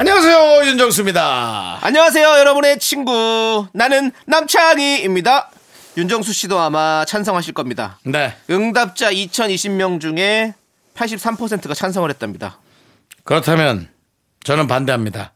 [0.00, 1.80] 안녕하세요 윤정수입니다.
[1.82, 3.66] 안녕하세요, 여러분의 친구.
[3.74, 5.50] 나는 남창희입니다.
[5.98, 7.98] 윤정수 씨도 아마 찬성하실 겁니다.
[8.06, 10.54] 네 응답자 2020명 중에
[10.94, 12.58] 83%가 찬성을 했답니다.
[13.24, 13.90] 그렇다면
[14.42, 15.34] 저는 반대합니다.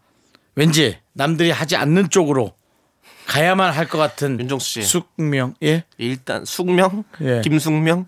[0.54, 2.54] 왠지 남들이 하지 않는 쪽으로
[3.26, 4.82] 가야만 할 것 같은 윤정수 씨.
[4.82, 7.40] 숙명 예 일단 숙명, 예.
[7.42, 8.06] 김숙명,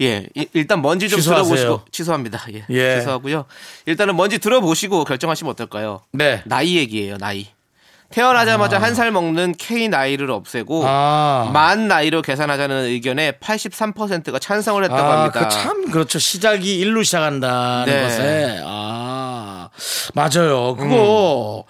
[0.00, 1.54] 예, 이- 일단 먼지 좀 취소하세요.
[1.56, 2.44] 들어보시고 취소합니다.
[2.52, 2.98] 예, 예.
[2.98, 3.44] 취소하고요.
[3.86, 6.02] 일단은 먼지 들어보시고 결정하시면 어떨까요?
[6.12, 6.42] 네.
[6.46, 7.46] 나이 얘기예요, 나이.
[8.10, 11.50] 태어나자마자 한살 먹는 K 나이를 없애고 아.
[11.52, 15.40] 만 나이로 계산하자는 의견에 83%가 찬성을 했다고 아, 합니다.
[15.40, 16.18] 그 참 그렇죠.
[16.18, 18.02] 시작이 일로 시작한다는 네.
[18.02, 19.68] 것에 아
[20.14, 20.74] 맞아요.
[20.76, 21.64] 그거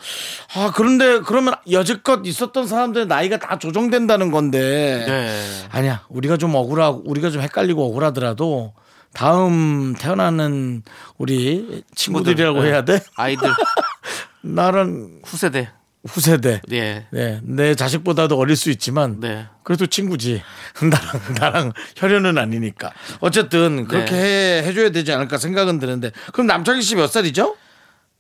[0.55, 5.43] 아 그런데 그러면 여지껏 있었던 사람들의 나이가 다 조정된다는 건데 네.
[5.71, 6.05] 아니야.
[6.09, 8.75] 우리가 좀 억울하고 우리가 좀 헷갈리고 억울하더라도
[9.13, 10.83] 다음 태어나는
[11.17, 12.69] 우리 친구들이라고 네.
[12.71, 13.01] 해야 돼?
[13.17, 13.49] 아이들
[14.43, 15.71] 나는 후세대.
[16.09, 16.63] 후세대.
[16.73, 17.07] 예.
[17.11, 19.47] 네, 내 자식보다도 어릴 수 있지만 네.
[19.63, 20.43] 그래도 친구지.
[20.83, 22.93] 나랑 나랑 혈연은 아니니까.
[23.21, 27.57] 어쨌든 그렇게 해, 해줘야 되지 않을까 생각은 드는데 그럼 남창희 씨 몇 살이죠?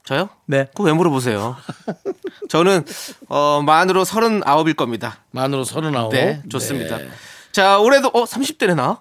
[0.05, 0.28] 저요?
[0.47, 1.56] 네, 그거 왜 물어보세요?
[2.48, 2.84] 저는
[3.28, 5.19] 어 만으로 39일 겁니다.
[5.33, 6.12] 만으로 서른아홉.
[6.12, 6.98] 네, 좋습니다.
[7.52, 9.00] 자, 올해도 어 30대네 나?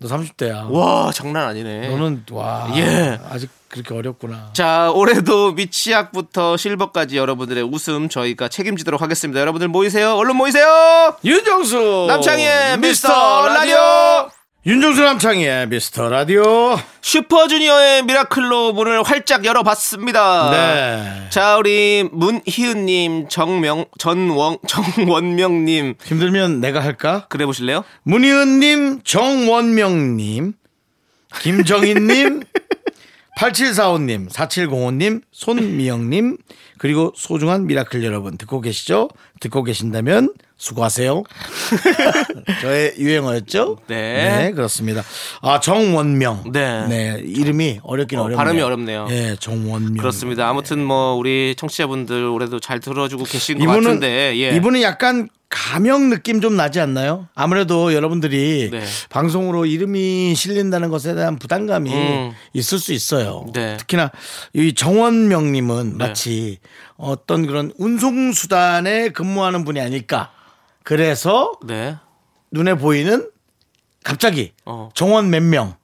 [0.00, 0.70] 너 30대야.
[0.70, 1.88] 와, 장난 아니네.
[1.88, 3.18] 너는 와 예.
[3.30, 4.50] 아직 그렇게 어렵구나.
[4.54, 9.40] 자, 올해도 미치학부터 실버까지 여러분들의 웃음 저희가 책임지도록 하겠습니다.
[9.40, 10.14] 여러분들 모이세요.
[10.14, 11.16] 얼른 모이세요.
[11.24, 14.30] 윤정수 남창희의 미스터 라디오.
[14.66, 16.78] 윤정수 남창희의 미스터 라디오.
[17.00, 20.50] 슈퍼주니어의 미라클로 문을 활짝 열어봤습니다.
[20.50, 21.26] 네.
[21.30, 27.26] 자, 우리 문희은님, 정명, 전원, 정원명님, 힘들면 내가 할까?
[27.28, 27.84] 그래 보실래요?
[28.02, 30.52] 문희은님, 정원명님,
[31.40, 32.42] 김정인님,
[33.38, 36.38] 8745님, 4705님, 손미영님,
[36.78, 39.10] 그리고 소중한 미라클 여러분 듣고 계시죠?
[39.40, 41.22] 듣고 계신다면 수고하세요.
[42.62, 43.78] 저의 유행어였죠?
[43.86, 44.52] 네.
[44.54, 45.02] 그렇습니다.
[45.40, 46.52] 아, 정원명.
[46.52, 47.22] 네.
[47.24, 48.36] 이름이 어렵긴 어, 어렵네요.
[48.36, 49.06] 발음이 어렵네요.
[49.10, 49.96] 예, 정원명.
[49.98, 50.48] 그렇습니다.
[50.48, 54.56] 아무튼 뭐 우리 청취자분들 올해도 잘 들어주고 계신 것 이분은 같은데, 예.
[54.56, 57.28] 이분은 약간 가명 느낌 좀 나지 않나요?
[57.34, 58.84] 아무래도 여러분들이 네.
[59.08, 62.32] 방송으로 이름이 실린다는 것에 대한 부담감이 음.
[62.52, 63.46] 있을 수 있어요.
[63.54, 63.78] 네.
[63.78, 64.10] 특히나
[64.52, 66.58] 이 정원명님은 마치
[66.98, 70.32] 어떤 그런 운송수단에 근무하는 분이 아닐까.
[70.82, 71.96] 그래서 네.
[72.50, 73.30] 눈에 보이는
[74.04, 74.90] 갑자기 어.
[74.94, 75.76] 정원 몇 명.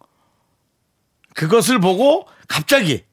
[1.34, 3.04] 그것을 보고 갑자기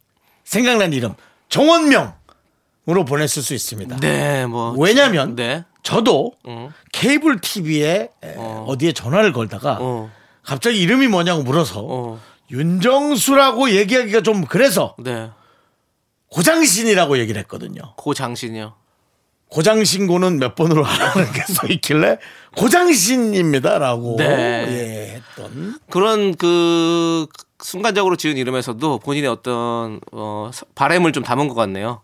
[0.43, 1.13] 생각난 이름
[1.49, 3.97] 정원명으로 보냈을 수 있습니다.
[3.97, 4.75] 네, 뭐.
[4.77, 5.63] 왜냐면 네.
[5.83, 6.71] 저도 어.
[6.91, 8.73] 케이블 TV에 어.
[8.77, 10.11] 디에 전화를 걸다가 어.
[10.43, 12.19] 갑자기 이름이 뭐냐고 물어서 어.
[12.49, 15.29] 윤정수라고 얘기하기가 좀 그래서 네.
[16.31, 17.81] 고장신이라고 얘기를 했거든요.
[17.97, 18.73] 고장신이요.
[19.49, 22.17] 고장신고는 몇 번으로 하라는 게 써 있길래
[22.55, 24.25] 고장신입니다라고 네.
[24.25, 27.27] 예, 했던 그런 그
[27.61, 32.01] 순간적으로 지은 이름에서도 본인의 어떤 어 바램을 좀 담은 것 같네요.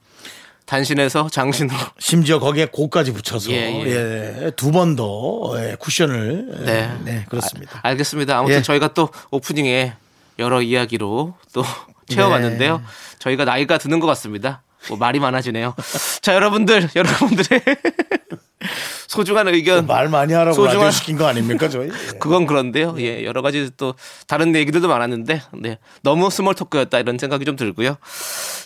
[0.65, 1.77] 단신에서 장신으로.
[1.97, 6.91] 심지어 거기에 고까지 붙여서 예, 예, 두번 더 쿠션을 네.
[7.05, 7.77] 네, 그렇습니다.
[7.77, 8.37] 아, 알겠습니다.
[8.37, 8.61] 아무튼 예.
[8.61, 9.93] 저희가 또 오프닝에
[10.39, 11.63] 여러 이야기로 또
[12.07, 12.77] 채워봤는데요.
[12.77, 12.83] 네.
[13.19, 14.61] 저희가 나이가 드는 것 같습니다.
[14.89, 15.75] 뭐 말이 많아지네요.
[16.21, 17.61] 자, 여러분들, 여러분들의
[19.07, 19.85] 소중한 의견.
[19.87, 21.89] 말 많이 하라고 소중한- 시킨 거 아닙니까 저희?
[22.19, 22.95] 그건 그런데요.
[22.99, 23.93] 예, 여러 가지 또
[24.27, 25.77] 다른 얘기들도 많았는데, 네.
[26.01, 27.97] 너무 small talk였다 이런 생각이 좀 들고요.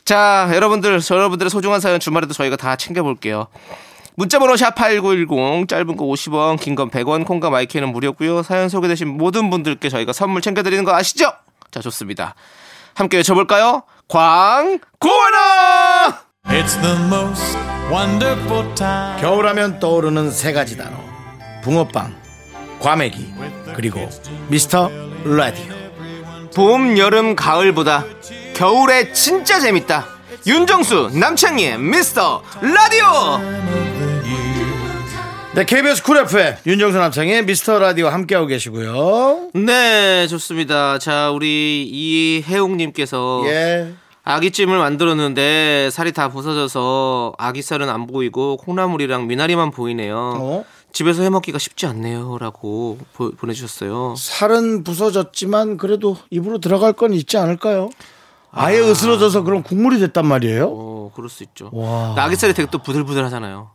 [0.06, 3.48] 자, 여러분들, 저 여러분들의 소중한 사연 주말에도 저희가 다 챙겨볼게요.
[4.16, 9.88] 문자번호 샵8910 짧은 거 50원 긴 건 100원 콩과 마이K는 무료고요 사연 소개되신 모든 분들께
[9.88, 11.32] 저희가 선물 챙겨드리는 거 아시죠?
[11.72, 12.36] 자 좋습니다
[12.96, 13.84] 함께 외쳐볼까요?
[14.08, 14.80] 광고라
[16.48, 17.58] It's the most
[17.92, 19.22] wonderful time.
[19.22, 20.98] 겨울하면 떠오르는 세 가지 단어.
[21.64, 22.16] 붕어빵,
[22.80, 23.34] 과메기
[23.76, 24.10] 그리고
[24.48, 24.90] 미스터
[25.24, 25.74] 라디오.
[26.56, 28.04] 봄, 여름, 가을보다
[28.56, 30.06] 겨울에 진짜 재밌다.
[30.48, 33.40] 윤정수 남창희의 미스터 라디오
[35.54, 43.44] 네 KBS 쿨 FM 윤정수 남창희의 미스터 라디오 함께하고 계시고요 네 좋습니다 자 우리 이혜웅님께서
[43.48, 43.94] 예
[44.24, 50.16] 아기찜을 만들었는데 살이 다 부서져서 아기살은 안 보이고 콩나물이랑 미나리만 보이네요.
[50.16, 50.66] 어?
[50.94, 54.14] 집에서 해먹기가 쉽지 않네요라고 보, 보내주셨어요.
[54.16, 57.90] 살은 부서졌지만 그래도 입으로 들어갈 건 있지 않을까요?
[58.52, 60.68] 아예 으스러져서 그런 국물이 됐단 말이에요.
[60.70, 61.72] 어, 그럴 수 있죠.
[61.74, 62.14] 와.
[62.16, 63.72] 아기살이 되게 또 부들부들하잖아요.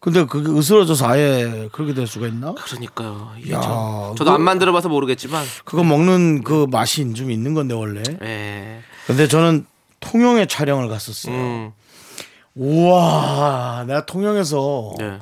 [0.00, 2.54] 근데 그게 으스러져서 아예 그렇게 될 수가 있나?
[2.54, 3.32] 그러니까요.
[3.38, 8.02] 이게 야, 저, 저도 안 만들어봐서 모르겠지만, 그거 먹는 그 맛이 좀 있는 건데 원래.
[8.22, 9.66] 예, 근데 저는
[10.00, 11.34] 통영에 촬영을 갔었어요.
[11.34, 11.72] 음,
[12.54, 15.18] 우와, 내가 통영에서 네.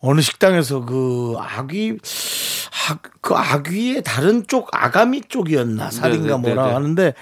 [0.00, 1.98] 어느 식당에서 그 아귀
[2.88, 6.74] 아, 그 아귀의 다른 쪽 아가미 쪽이었나 살인가 네, 네, 뭐라 네, 네.
[6.74, 7.14] 하는데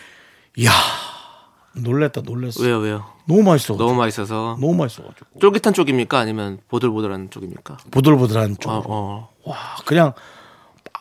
[0.57, 0.71] 이야
[1.77, 2.63] 놀랬다 놀랬어.
[2.63, 3.14] 왜요, 왜요?
[3.27, 3.77] 너무 맛있어.
[3.77, 6.19] 너무 맛있어서 너무 맛있어가지고 쫄깃한 쪽입니까?
[6.19, 7.79] 아니면 보들보들한 쪽입니까?
[7.91, 8.71] 보들보들한 쪽.
[8.71, 9.29] 어, 어.
[9.45, 9.57] 와
[9.87, 10.13] 그냥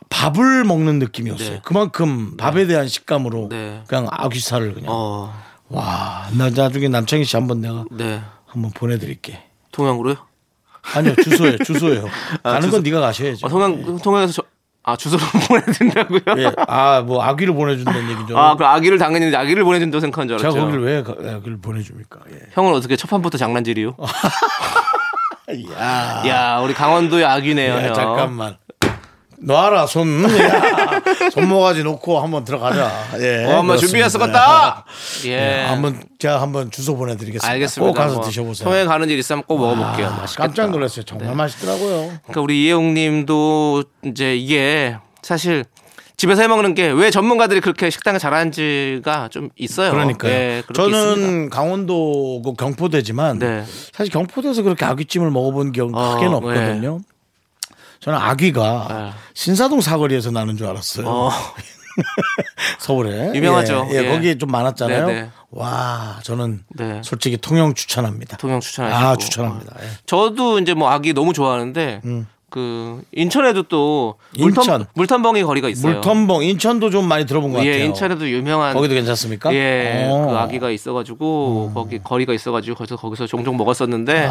[0.10, 1.50] 밥을 먹는 느낌이었어요.
[1.50, 1.62] 네.
[1.64, 3.84] 그만큼 밥에 대한 식감으로 네.
[3.88, 4.90] 그냥 아귀살을 그냥.
[4.92, 5.34] 어,
[5.70, 8.22] 와, 나 나중에 남창희 씨 한번 내가 네.
[8.46, 9.44] 한번 보내드릴게.
[9.72, 10.16] 통영으로요?
[10.96, 12.06] 아니요 주소예요, 주소예요.
[12.44, 12.72] 가는 주소.
[12.74, 13.48] 건 네가 가셔야죠.
[13.48, 14.44] 아, 통영, 통영에서 저,
[14.86, 16.20] 아, 주소로 보내준다고요?
[16.38, 18.38] 예, 아뭐 아귀를 보내준다는 얘기죠.
[18.38, 20.66] 아, 그 아기를 당연히 아기를 보내준다고 생각한 줄 제가 알았죠.
[20.66, 22.20] 거기를 왜 가- 아귀를 보내줍니까?
[22.32, 22.40] 예.
[22.52, 23.96] 형은 어떻게 첫 판부터 장난질이요?
[25.80, 27.94] 야, 야, 우리 강원도의 아기네요, 야, 형.
[27.94, 28.58] 잠깐만.
[29.46, 31.02] 놔라 손, 야,
[31.32, 32.90] 손모가지 놓고 한번 들어가자.
[33.20, 33.78] 예, 어, 한번.
[33.78, 34.86] 준비해서 갔다.
[35.26, 35.30] 예.
[35.32, 37.48] 예, 한번 제가 한번 주소 보내드리겠습니다.
[37.52, 37.88] 알겠습니다.
[37.92, 38.70] 꼭 가서 뭐, 드셔보세요.
[38.70, 40.08] 통영 가는 일 있으면 꼭 먹어볼게요.
[40.08, 40.48] 아, 맛있겠다.
[40.48, 41.04] 깜짝 놀랐어요.
[41.04, 42.14] 정말 맛있더라고요.
[42.24, 45.66] 그러니까 우리 이혜웅님도 이제 이게 사실
[46.16, 49.92] 집에서 해 먹는 게 왜 전문가들이 그렇게 식당을 잘하는지가 좀 있어요.
[49.92, 50.32] 그러니까요.
[50.32, 51.56] 예, 그렇게 저는 있습니다.
[51.56, 53.64] 강원도고 경포대지만 네.
[53.92, 57.00] 사실 경포대에서 그렇게 아귀찜을 먹어본 경우 어, 크게는 없거든요.
[58.04, 59.12] 저는 아귀가 네.
[59.34, 61.08] 신사동 사거리에서 나는 줄 알았어요.
[61.08, 61.30] 어,
[62.80, 63.88] 서울에 유명하죠.
[63.92, 64.10] 예, 예, 예.
[64.10, 65.08] 거기 좀 많았잖아요.
[65.08, 65.30] 네, 네.
[65.52, 67.02] 와, 저는 네.
[67.04, 68.38] 솔직히 통영 추천합니다.
[68.38, 69.06] 통영 추천하시고.
[69.08, 69.76] 아, 추천합니다.
[69.82, 69.88] 예.
[70.06, 72.02] 저도 이제 뭐 아기 너무 좋아하는데
[72.54, 74.86] 그 인천에도 또 물텀 인천.
[74.96, 76.02] 물텀벙이 거리가 있어요.
[76.02, 77.74] 물텀봉 인천도 좀 많이 들어본 것 같아요.
[77.74, 79.52] 예, 인천에도 유명한 거기도 괜찮습니까?
[79.56, 80.22] 예, 어.
[80.22, 80.28] 음.
[80.28, 84.30] 그 아기가 있어가지고 거기 거리가 있어가지고 거기서 거기서 종종 먹었었는데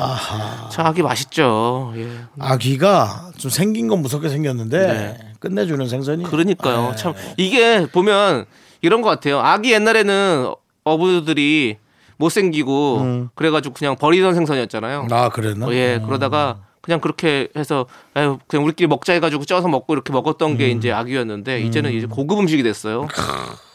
[0.70, 1.92] 저 아기 맛있죠.
[1.96, 2.08] 예.
[2.38, 5.18] 아귀가 좀 생긴 건 무섭게 생겼는데 네.
[5.40, 6.22] 끝내주는 생선이.
[6.22, 6.90] 그러니까요.
[6.92, 6.96] 예.
[6.96, 8.44] 참 이게 보면
[8.82, 9.40] 이런 것 같아요.
[9.40, 10.52] 아기 옛날에는
[10.84, 11.76] 어부들이
[12.18, 15.08] 못생기고 그래가지고 그냥 버리던 생선이었잖아요.
[15.10, 15.66] 아 그랬나?
[15.66, 20.56] 어, 예, 그러다가 그냥 그렇게 해서 아유 그냥 우리끼리 먹자 해가지고 쪄서 먹고 이렇게 먹었던
[20.58, 23.06] 게 이제 아귀였는데 이제는 이제 고급 음식이 됐어요.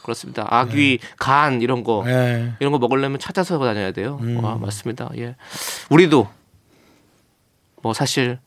[0.04, 0.45] 그렇습니다.
[0.50, 2.54] 아귀, 간 이런 거 예.
[2.59, 4.19] 이런 거 먹으려면 찾아서 다녀야 돼요.
[4.42, 5.09] 와, 맞습니다.
[5.18, 5.36] 예.
[5.89, 6.30] 우리도
[7.81, 8.39] 뭐 사실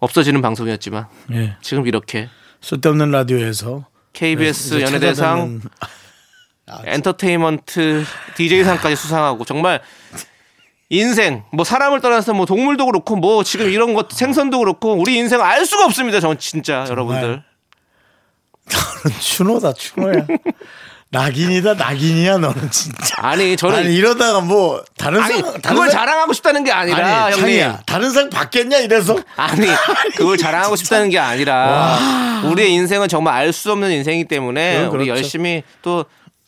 [0.00, 1.56] 없어지는 방송이었지만 예.
[1.60, 2.28] 지금 이렇게
[2.60, 8.04] 쓸데없는 라디오에서 KBS 네, 연예대상 찾아뵙는- 엔터테인먼트
[8.36, 9.80] DJ상까지 수상하고 정말
[10.88, 15.40] 인생 뭐 사람을 떠나서 뭐 동물도 그렇고 뭐 지금 이런 것 생선도 그렇고 우리 인생
[15.40, 16.20] 알 수가 없습니다.
[16.20, 17.42] 전 진짜 여러분들.
[19.20, 20.26] 추노다 추노야.
[21.10, 23.14] 낙인이다 낙인이야 너는 진짜.
[23.18, 27.24] 아니 저는 아니 이러다가 뭐 다른 아니 상 다른 그걸 상- 자랑하고 싶다는 게 아니라
[27.26, 27.40] 아니, 형님.
[27.40, 27.80] 창이야.
[27.86, 29.66] 다른 상 받겠냐 이래서 아니
[30.16, 31.96] 그걸 자랑하고 싶다는 게 아니라
[32.44, 35.18] 우리의 인생은 정말 알 수 없는 인생이기 때문에 그건 우리 그렇죠.
[35.20, 36.04] 열심히 또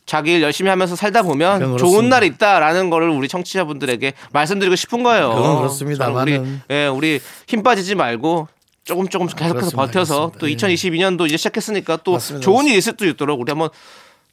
[0.09, 2.09] 자기 일 열심히 하면서 살다 보면 좋은.
[2.09, 5.35] 날이 있다라는 거를 우리 청취자분들에게 말씀드리고 싶은 거예요.
[5.35, 6.09] 그건 그렇습니다.
[6.09, 8.47] 우리 예, 우리 힘 빠지지 말고
[8.83, 9.69] 조금 조금 계속해서.
[9.77, 10.39] 버텨서 그렇습니다.
[10.39, 10.55] 또 예.
[10.55, 12.43] 2022년도 이제 시작했으니까 또 맞습니다.
[12.43, 13.69] 좋은 일이 있을 수 있도록 우리 한번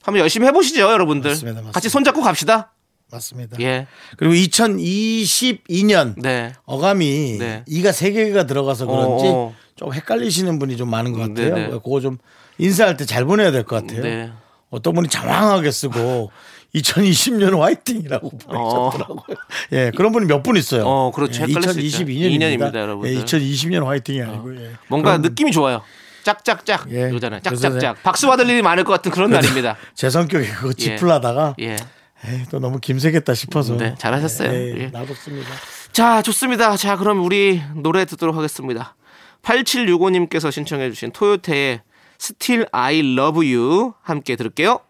[0.03, 1.31] 한번 열심히 해보시죠, 여러분들.
[1.33, 1.55] 맞습니다.
[1.57, 1.73] 맞습니다.
[1.73, 2.73] 같이 손잡고 갑시다.
[3.13, 3.59] 맞습니다.
[3.61, 6.55] 예, 그리고 2022년 네.
[6.65, 7.65] 어감이 네.
[7.67, 9.55] 이가 세 개가 들어가서 그런지 어, 어.
[9.77, 11.55] 좀 헷갈리시는 분이 좀 많은 것 같아요.
[11.55, 11.69] 네네.
[11.83, 12.17] 그거 좀
[12.59, 14.03] 인사할 때 잘 보내야 될 것 같아요.
[14.03, 14.31] 네.
[14.71, 16.31] 어떤 분이 장황하게 쓰고
[16.75, 19.37] 2020년 화이팅이라고 보내셨더라고요.
[19.73, 20.85] 예, 그런 분이 몇 분 있어요.
[20.85, 21.43] 어, 그렇죠.
[21.43, 21.99] 예, 헷갈릴 수 있죠.
[22.05, 22.31] 2022년입니다.
[22.33, 23.15] 이년입니다, 여러분들.
[23.17, 24.73] 예, 2020년 화이팅이 아니고 예.
[24.89, 25.83] 뭔가 그런 느낌이 좋아요.
[26.25, 27.09] 짝짝짝 예.
[27.09, 28.03] 그래서 짝짝짝.
[28.03, 29.77] 박수 받을 일이 많을 것 같은 그런 날입니다.
[29.95, 31.77] 제 성격에 그거 짚으려다가 예.
[32.27, 34.51] 에이, 또 너무 김새겠다 싶어서 네, 잘하셨어요.
[34.53, 34.87] 예, 예.
[34.89, 35.49] 나뒀습니다.
[35.93, 36.77] 자, 좋습니다.
[36.77, 38.97] 자, 그럼 우리 노래 듣도록 하겠습니다.
[39.43, 41.81] 8765님께서 신청해 주신 토요테의
[42.21, 44.81] Still I Love You 함께 들을게요.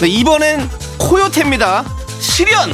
[0.00, 1.84] 네, 이번엔 코요태입니다.
[2.20, 2.72] 실연!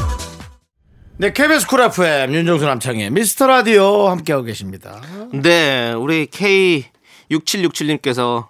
[1.19, 5.01] 네, KBS 쿨 FM 윤정수 남창희의 미스터 라디오 함께하고 계십니다.
[5.33, 8.49] 네, 우리 K6767님께서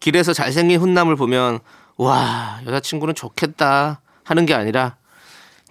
[0.00, 1.58] 길에서 잘생긴 훈남을 보면
[1.96, 4.96] 와 여자친구는 좋겠다 하는 게 아니라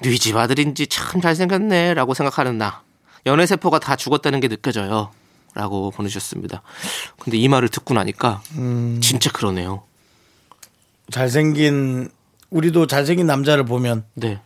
[0.02, 2.84] 네집 아들인지 참 잘생겼네 라고 생각하는 나
[3.26, 5.12] 연애 세포가 다 죽었다는 게 느껴져요
[5.56, 6.62] 라고 보내주셨습니다.
[7.20, 8.42] 근데 이 말을 듣고 나니까
[9.02, 9.84] 진짜 그러네요.
[11.12, 12.10] 잘생긴
[12.50, 14.06] 우리도 잘생긴 남자를 보면.
[14.16, 14.40] 네.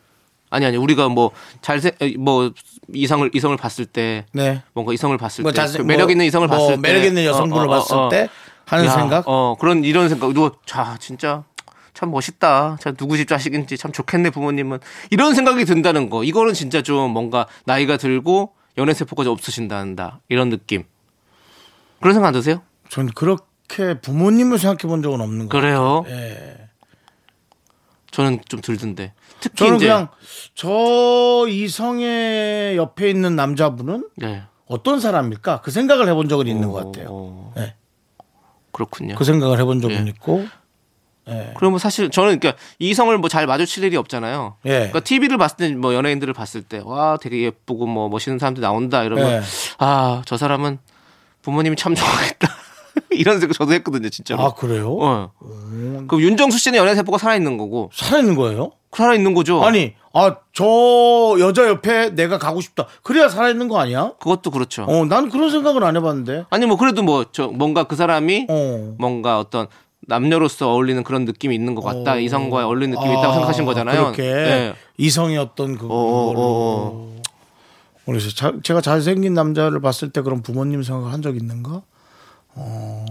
[0.51, 2.51] 아니 아니 우리가 뭐 잘생 뭐
[2.93, 4.61] 이성을 이성을 봤을 때 네.
[4.73, 6.81] 뭔가 이성을 봤을 뭐때 잘생- 그 매력 뭐- 있는 이성을 뭐 봤을 때.
[6.81, 8.29] 매력 있는 여성분을 봤을 때
[8.65, 9.23] 하는 야, 생각?
[9.27, 10.31] 어 그런 이런 생각.
[10.33, 11.43] 너자 진짜
[11.93, 12.77] 참 멋있다.
[12.81, 14.79] 참 누구 집 자식인지 참 좋겠네 부모님은.
[15.11, 16.23] 이런 생각이 든다는 거.
[16.23, 20.21] 이거는 진짜 좀 뭔가 나이가 들고 연애 세포까지 없으신단다.
[20.29, 20.83] 이런 느낌
[21.99, 22.61] 그런 생각 안 드세요?
[22.89, 26.03] 전 그렇게 부모님을 생각해 본 적은 없는 거 같아요.
[26.03, 26.17] 그래요?
[26.17, 26.57] 예.
[28.11, 30.07] 저는 좀 들던데 특히 저는 이제 그냥
[30.55, 34.41] 저 이성의 옆에 있는 남자분은 네.
[34.65, 37.07] 어떤 사람일까 그 생각을 해본 적은 있는 것 같아요.
[37.11, 37.75] 어, 네.
[38.71, 39.15] 그렇군요.
[39.15, 40.09] 그 생각을 해본 적은 예.
[40.09, 40.45] 있고
[41.55, 44.55] 그러면 사실 저는 그러니까 이성을 뭐 잘 마주칠 일이 없잖아요.
[44.65, 44.69] 예.
[44.69, 49.03] 그러니까 TV를 봤을 때 뭐 연예인들을 봤을 때 와 되게 예쁘고 뭐 멋있는 사람들 나온다
[49.03, 49.41] 이러면 예.
[49.77, 50.79] 아저 사람은
[51.41, 52.47] 부모님이 참 좋아하겠다
[53.11, 54.41] 이런 생각 저도 했거든요 진짜로.
[54.43, 54.97] 아 그래요?
[54.99, 55.31] 어.
[56.07, 58.71] 그럼 윤정수 씨는 연애 세포가 살아 있는 거고 살아있는 거예요?
[58.91, 59.63] 살아 있는 거죠.
[59.63, 60.65] 아니 아 저
[61.39, 62.85] 여자 옆에 내가 가고 싶다.
[63.03, 64.11] 그래야 살아있는 거 아니야?
[64.19, 64.83] 그것도 그렇죠.
[64.83, 66.45] 어, 난 그런 생각은 안 해봤는데.
[66.49, 68.95] 아니 뭐 그래도 뭐 저 뭔가 그 사람이 어.
[68.99, 69.67] 뭔가 어떤
[70.01, 72.13] 남녀로서 어울리는 그런 느낌이 있는 것 같다.
[72.13, 72.19] 어.
[72.19, 74.01] 이성과 어울리는 느낌이 있다고 아, 생각하신 거잖아요.
[74.11, 74.73] 그렇게 네.
[74.97, 77.15] 이성의 어떤 그 어,
[78.09, 81.81] 그래서 자- 제가 잘생긴 남자를 봤을 때 그런 부모님 생각을 한 적 있는가?
[82.55, 83.05] 어,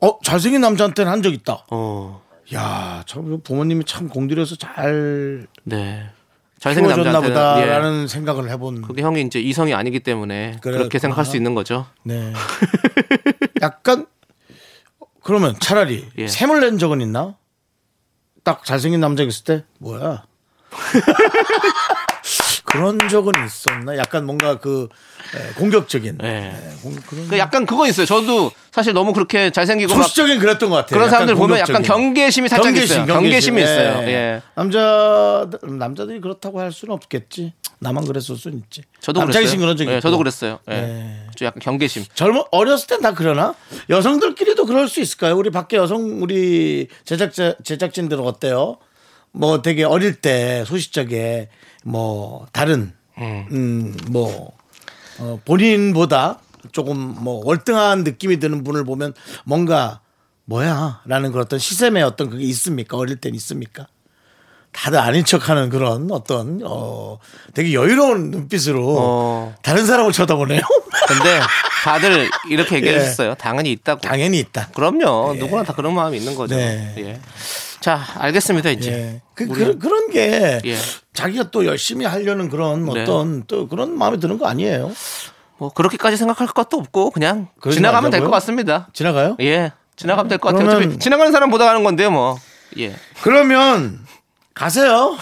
[0.00, 1.64] 어 잘생긴 남자한테는 한 적 있다.
[1.70, 2.22] 어.
[2.54, 6.06] 야, 참 부모님이 참 공들여서 잘 네.
[6.58, 7.64] 잘생긴 키워줬나 남자한테는 예.
[7.66, 8.82] 보다라는 생각을 해본.
[8.82, 11.00] 그게 형이 이제 이성이 아니기 때문에 그렇게 그랬구나.
[11.00, 11.86] 생각할 수 있는 거죠.
[12.02, 12.32] 네.
[13.62, 14.06] 약간
[15.22, 16.26] 그러면 차라리 예.
[16.28, 17.36] 샘을 낸 적은 있나?
[18.44, 20.24] 딱 잘생긴 남자가 있을 때 뭐야?
[22.74, 23.96] 그런 적은 있었나?
[23.96, 24.88] 약간 뭔가 그
[25.34, 26.18] 예, 공격적인.
[26.22, 26.26] 예.
[26.28, 26.52] 예,
[26.82, 28.04] 공- 그런 그 약간 그거 있어요.
[28.04, 30.98] 저도 사실 너무 그렇게 잘생기고 막 소시적인 그랬던 것 같아요.
[30.98, 31.82] 그런 사람들 보면 약간.
[31.82, 33.06] 경계심이 살짝 있어요.
[33.06, 34.02] 경계심이 있어요.
[34.02, 34.08] 예.
[34.08, 34.42] 예.
[34.54, 37.52] 남자 남자들이 그렇다고 할 수는 없겠지.
[37.78, 38.82] 나만 그랬을 수는 있지.
[39.00, 39.60] 저도 남자이신 그랬어요.
[39.60, 40.00] 그런 적이 예.
[40.00, 40.58] 저도 그랬어요.
[40.70, 40.74] 예.
[40.74, 41.26] 예.
[41.36, 42.04] 좀 약간 경계심.
[42.14, 43.54] 젊어 어렸을 땐 다 그러나
[43.90, 45.36] 여성들끼리도 그럴 수 있을까요?
[45.36, 48.78] 우리 밖에 여성 우리 제작자 제작진들은 어때요?
[49.32, 51.48] 뭐 되게 어릴 때 소시적에
[51.84, 54.52] 뭐 다른 음 뭐
[55.18, 56.40] 어, 본인보다
[56.72, 59.14] 조금 뭐 월등한 느낌이 드는 분을 보면
[59.44, 60.00] 뭔가
[60.46, 62.96] 뭐야라는 그런 어떤 시샘의 어떤 그게 있습니까?
[62.96, 63.86] 어릴 땐 있습니까?
[64.72, 67.18] 다들 아닌 척하는 그런 어떤 어
[67.54, 69.54] 되게 여유로운 눈빛으로 어.
[69.62, 70.60] 다른 사람을 쳐다보네요.
[71.06, 71.40] 근데
[71.84, 72.98] 다들 이렇게 얘기해 예.
[72.98, 73.34] 주셨어요.
[73.36, 74.00] 당연히 있다고.
[74.00, 74.68] 당연히 있다.
[74.74, 75.34] 그럼요.
[75.38, 76.56] 누구나 다 그런 마음이 있는 거죠.
[76.56, 76.92] 네.
[76.98, 77.20] 예.
[77.84, 78.90] 자, 알겠습니다, 이제.
[78.92, 79.20] 예.
[79.34, 80.76] 그, 우리- 그, 그런 게 예.
[81.12, 83.02] 자기가 또 열심히 하려는 그런 네.
[83.02, 84.90] 어떤 또 그런 마음이 드는 거 아니에요?
[85.58, 88.22] 뭐 그렇게까지 생각할 것도 없고 그냥 지나가면 될?
[88.22, 88.88] 것 같습니다.
[88.94, 89.36] 지나가요?
[89.40, 89.72] 예.
[89.96, 90.66] 지나가면 될 것 같아요.
[90.78, 92.38] 어차피 지나가는 사람 보다 가는 건데요, 뭐.
[92.78, 92.96] 예.
[93.22, 94.00] 그러면
[94.54, 95.18] 가세요.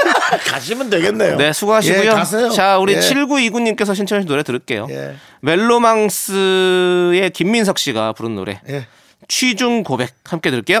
[0.48, 1.36] 가시면 되겠네요.
[1.36, 2.12] 네, 수고하시고요.
[2.46, 2.50] 예.
[2.56, 3.00] 자, 우리 예.
[3.00, 4.86] 7929님께서 신청하신 노래 들을게요.
[4.88, 5.16] 예.
[5.42, 8.62] 멜로망스의 김민석 씨가 부른 노래.
[8.70, 8.86] 예.
[9.28, 10.80] 취중 고백 함께 들을게요.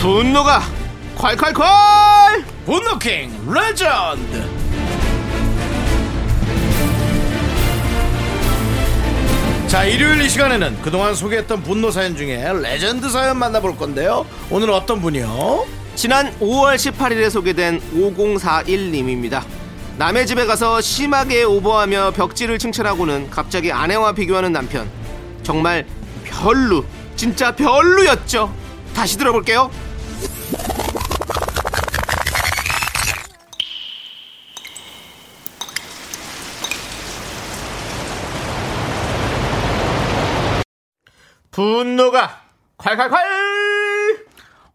[0.00, 0.62] 분노가
[1.18, 1.62] 콸콸콸!
[2.64, 4.48] 분노킹 레전드
[9.66, 15.02] 자 일요일 이 시간에는 그동안 소개했던 분노 사연 중에 레전드 사연 만나볼 건데요 오늘은 어떤
[15.02, 15.66] 분이요?
[15.96, 19.42] 지난 5월 18일에 소개된 5041님입니다.
[19.98, 24.88] 남의 집에 가서 심하게 오버하며 벽지를 칭찬하고는 갑자기 아내와 비교하는 남편.
[25.42, 25.84] 정말
[26.24, 28.54] 별로, 진짜 별로였죠.
[28.94, 29.70] 다시 들어볼게요.
[41.60, 42.40] 분노가
[42.78, 43.18] 콸콸콸!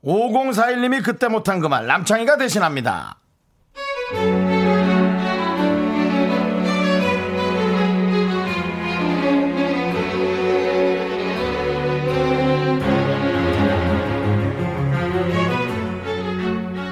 [0.04, 3.18] 5041님이 그때 못한 그 말 남창희가 대신합니다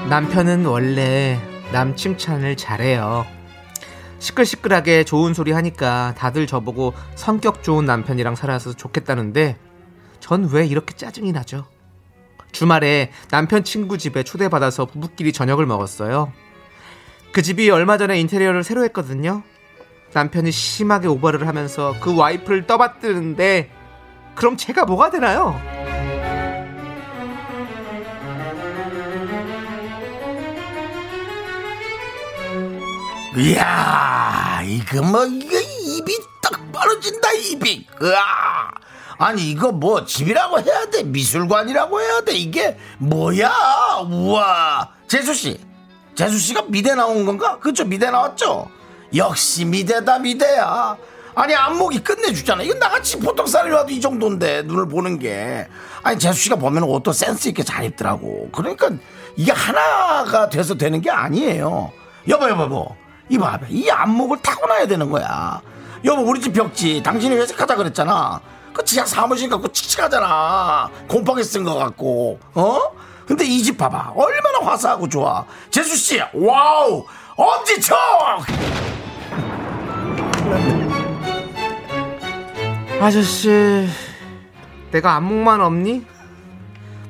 [0.09, 1.39] 남편은 원래
[1.71, 3.25] 남 칭찬을 잘해요.
[4.19, 9.57] 시끌시끌하게 좋은 소리 하니까 다들 저보고 성격 좋은 남편이랑 살아서 좋겠다는데
[10.23, 11.65] 전 왜 이렇게 짜증이 나죠?
[12.53, 16.31] 주말에 남편 친구 집에 초대받아서 부부끼리 저녁을 먹었어요.
[17.33, 19.43] 그 집이 얼마 전에 인테리어를 새로 했거든요.
[20.13, 23.69] 남편이 심하게 오버를 하면서 그 와이프를 떠받드는데
[24.35, 25.59] 그럼 제가 뭐가 되나요?
[33.35, 37.87] 이야, 이거 뭐, 이거 입이 딱 벌어진다, 입이.
[38.01, 38.52] 으아.
[39.23, 41.01] 아니, 이거 뭐, 집이라고 해야 돼?
[41.03, 42.33] 미술관이라고 해야 돼?
[42.33, 43.53] 이게 뭐야?
[44.11, 44.89] 우와.
[45.07, 45.61] 재수 씨.
[46.13, 47.57] 재수 씨가 미대 나온 건가?
[47.57, 48.69] 그쵸, 미대 나왔죠?
[49.15, 50.97] 역시 미대다, 미대야.
[51.35, 52.63] 아니, 안목이 끝내주잖아.
[52.63, 55.69] 이건 나같이 보통 사람이 와도 이 정도인데, 눈을 보는 게.
[56.03, 58.49] 아니, 재수 씨가 보면 옷도 센스 있게 잘 입더라고.
[58.51, 58.89] 그러니까,
[59.37, 61.93] 이게 하나가 돼서 되는 게 아니에요.
[62.27, 62.95] 여보, 여보, 여보.
[63.29, 65.61] 이봐, 이 안목을 타고나야 되는 거야.
[66.03, 68.41] 여보, 우리 집 벽지, 당신이 회색하자 그랬잖아.
[68.73, 70.89] 그 지하 사무실 같고 칙칙하잖아.
[71.07, 72.79] 곰팡이 쓴 거 같고, 어?
[73.27, 74.13] 근데 이 집 봐봐.
[74.15, 75.45] 얼마나 화사하고 좋아.
[75.71, 77.05] 제수씨, 와우!
[77.35, 77.97] 엄지척!
[82.99, 83.87] 아저씨,
[84.91, 86.05] 내가 안목만 없니?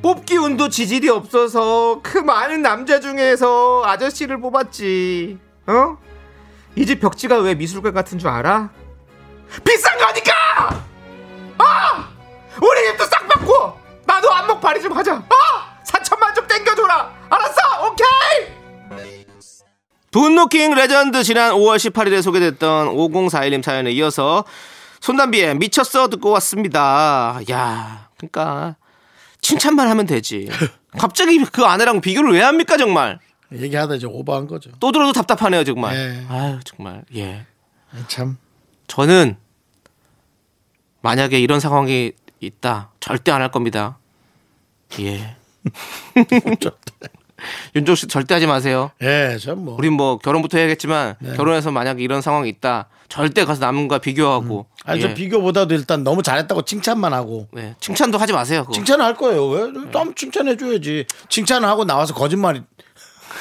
[0.01, 5.39] 뽑기 운도 지지리 없어서 그 많은 남자 중에서 아저씨를 뽑았지.
[5.67, 5.98] 어?
[6.75, 8.70] 이 집 벽지가 왜 미술관 같은 줄 알아?
[9.63, 10.84] 비싼 거니까!
[11.57, 12.10] 아!
[12.62, 13.77] 우리 집도 싹 바꿔!
[14.05, 15.15] 나도 안목 발휘 좀 하자!
[15.15, 15.79] 아!
[15.86, 17.12] 4천만 좀 땡겨줘라!
[17.29, 17.62] 알았어!
[17.88, 18.53] 오케이!
[20.12, 24.45] 분노킹 레전드 지난 5월 18일에 소개됐던 5041님 사연에 이어서
[25.01, 27.39] 손담비의 미쳤어 듣고 왔습니다.
[27.50, 28.75] 야, 그러니까
[29.41, 30.50] 칭찬만 하면 되지.
[30.98, 33.19] 갑자기 그 아내랑 비교를 왜 합니까 정말?
[33.51, 34.69] 얘기하다 이제 오버한 거죠.
[34.79, 35.95] 또 들어도 답답하네요 정말.
[35.95, 36.25] 네.
[36.29, 37.45] 아유 정말 예.
[38.07, 38.38] 참.
[38.88, 39.38] 저는
[41.03, 43.98] 만약에 이런 상황이 있다 절대 안 할 겁니다.
[45.00, 45.35] 예.
[47.75, 48.92] 윤종 씨 절대 하지 마세요.
[49.01, 49.75] 예, 전 뭐.
[49.77, 55.09] 우린 뭐 결혼부터 해야겠지만 결혼해서 만약에 이런 상황이 있다 절대 가서 남과 비교하고 아니, 저
[55.09, 55.13] 예.
[55.13, 57.48] 비교보다도 일단 너무 잘했다고 칭찬만 하고.
[57.51, 58.61] 네, 칭찬도 하지 마세요.
[58.61, 58.74] 그거.
[58.74, 59.48] 칭찬을 할 거예요.
[59.50, 59.61] 왜?
[59.92, 61.05] 또 한번 칭찬해줘야지.
[61.29, 62.61] 칭찬을 하고 나와서 거짓말이.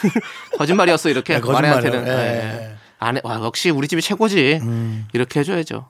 [0.58, 1.74] 거짓말이었어 이렇게 네, 거짓말이에요.
[1.76, 2.70] 아내한테는 예, 예.
[2.70, 2.74] 예.
[2.98, 5.06] 아내 와 역시 우리 집이 최고지 음.
[5.12, 5.88] 이렇게 해줘야죠.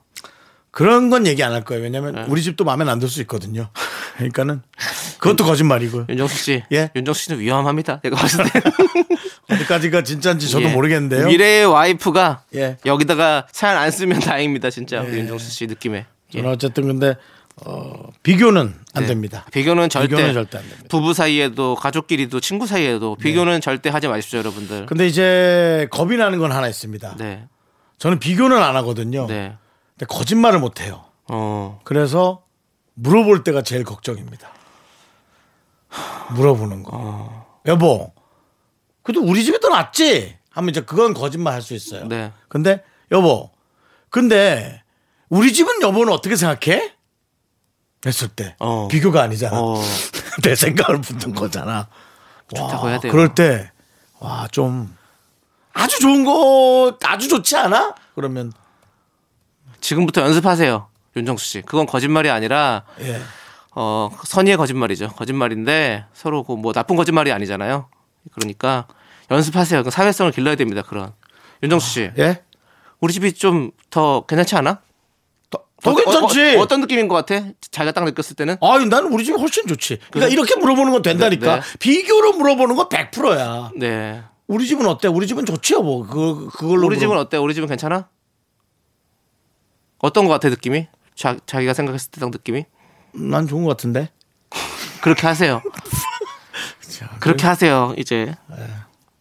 [0.73, 1.83] 그런 건 얘기 안 할 거예요.
[1.85, 2.25] 왜냐면 네.
[2.29, 3.69] 우리 집도 마음에 안 들 수 있거든요.
[4.17, 4.63] 그러니까는
[5.19, 6.07] 그것도 거짓말이고요.
[6.09, 6.91] 윤정수 씨, 예?
[6.97, 8.01] 윤정수 씨는 위험합니다.
[8.01, 8.61] 내가 봤을 때
[9.55, 10.73] 어디까지가 진짜인지 저도 예.
[10.73, 11.27] 모르겠는데요.
[11.29, 12.79] 미래의 와이프가 예.
[12.87, 15.19] 여기다가 사연 안 쓰면 다행입니다, 진짜 우리 예.
[15.19, 16.07] 윤정수 씨 느낌에.
[16.35, 16.39] 예.
[16.39, 17.17] 저는 어쨌든 근데
[17.67, 19.09] 어, 비교는 안 네.
[19.09, 19.45] 됩니다.
[19.53, 20.85] 비교는 절대, 비교는 절대 안 됩니다.
[20.89, 24.87] 부부 사이에도 가족끼리도 친구 사이에도 비교는 절대 하지 마십시오, 여러분들.
[24.87, 27.17] 근데 이제 겁이 나는 건 하나 있습니다.
[27.19, 27.45] 네,
[27.99, 29.27] 저는 비교는 안 하거든요.
[29.27, 29.53] 네,
[30.03, 31.05] 근데 거짓말을 못 해요.
[31.29, 32.43] 어, 그래서
[32.95, 34.51] 물어볼 때가 제일 걱정입니다.
[36.31, 36.91] 물어보는 거.
[36.93, 37.61] 어.
[37.67, 38.13] 여보,
[39.05, 40.37] 그래도 우리 집이 더 낫지?
[40.51, 42.07] 하면 이제 그건 거짓말 할 수 있어요.
[42.09, 42.33] 네.
[42.49, 43.51] 근데 여보,
[44.11, 44.83] 근데
[45.29, 46.95] 우리 집은 여보는 어떻게 생각해?
[48.05, 48.89] 했을 때 어.
[48.89, 49.57] 비교가 아니잖아.
[49.61, 49.81] 어.
[50.43, 51.89] 내 생각을 묻는 거잖아.
[52.53, 53.13] 좋다고 와, 해야 돼요.
[53.13, 53.71] 그럴 때,
[54.19, 54.97] 와, 좀,
[55.73, 57.95] 아주 좋은 거, 아주 좋지 않아?
[58.17, 58.53] 그러면,
[59.83, 61.61] 지금부터 연습하세요, 윤정수 씨.
[61.63, 63.21] 그건 거짓말이 아니라 예.
[63.75, 65.09] 어, 선의의 거짓말이죠.
[65.09, 67.89] 거짓말인데 서로 그뭐 나쁜 거짓말이 아니잖아요.
[68.33, 68.87] 그러니까
[69.31, 69.83] 연습하세요.
[69.83, 70.83] 그 사회성을 길러야 됩니다.
[70.83, 71.13] 그런.
[71.63, 72.43] 윤정수 씨, 예?
[73.01, 74.81] 우리 집이 좀 더 괜찮지 않아?
[75.51, 76.57] 더, 더 괜찮지?
[76.57, 77.45] 어, 떤 느낌인 것 같아?
[77.71, 78.57] 자기가 딱 느꼈을 때는?
[78.63, 79.99] 아니, 나는 우리 집이 훨씬 좋지.
[80.11, 80.29] 그러니까 그래?
[80.31, 81.57] 이렇게 물어보는 건 된다니까.
[81.57, 81.79] 네, 네.
[81.79, 83.71] 비교로 물어보는 건 100%야.
[83.77, 84.23] 네.
[84.47, 85.09] 우리 집은 어때?
[85.09, 86.07] 우리 집은 좋지, 여보.
[86.07, 86.87] 그, 그걸로.
[86.87, 87.37] 우리 집은 물어- 어때?
[87.37, 88.09] 우리 집은 괜찮아?
[90.03, 90.89] 어떤 것 같아 느낌이?
[91.15, 92.65] 자, 자기가 생각했을 때딱 느낌이?
[93.13, 94.11] 난 좋은 것 같은데.
[95.01, 95.63] 그렇게 하세요.
[97.21, 97.95] 그렇게 하세요.
[97.97, 98.57] 이제 네.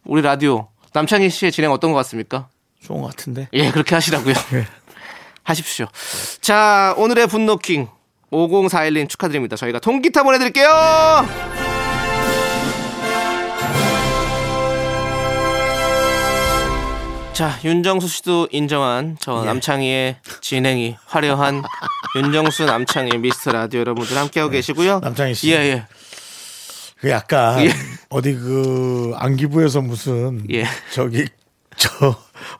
[0.04, 2.48] 우리 라디오 남창희 씨의 진행 어떤 것 같습니까?
[2.82, 3.48] 좋은 것 같은데.
[3.52, 4.34] 예, 그렇게 하시라고요.
[4.54, 4.66] 예.
[5.44, 5.86] 하십시오.
[6.40, 7.88] 자, 오늘의 분노킹
[8.32, 9.56] 5041님 축하드립니다.
[9.56, 11.61] 저희가 통기타 보내드릴게요.
[17.32, 19.46] 자, 윤정수 씨도 인정한 저 예.
[19.46, 21.62] 남창희의 진행이 화려한
[22.16, 25.00] 윤정수 남창희 미스터 라디오 여러분들 함께하고 계시고요.
[25.00, 25.00] 네.
[25.00, 25.50] 남창희 씨.
[25.50, 25.86] 예, 예.
[27.00, 27.72] 그 약간 예.
[28.10, 30.66] 어디 그 안기부에서 무슨 예.
[30.92, 31.26] 저기
[31.76, 32.14] 저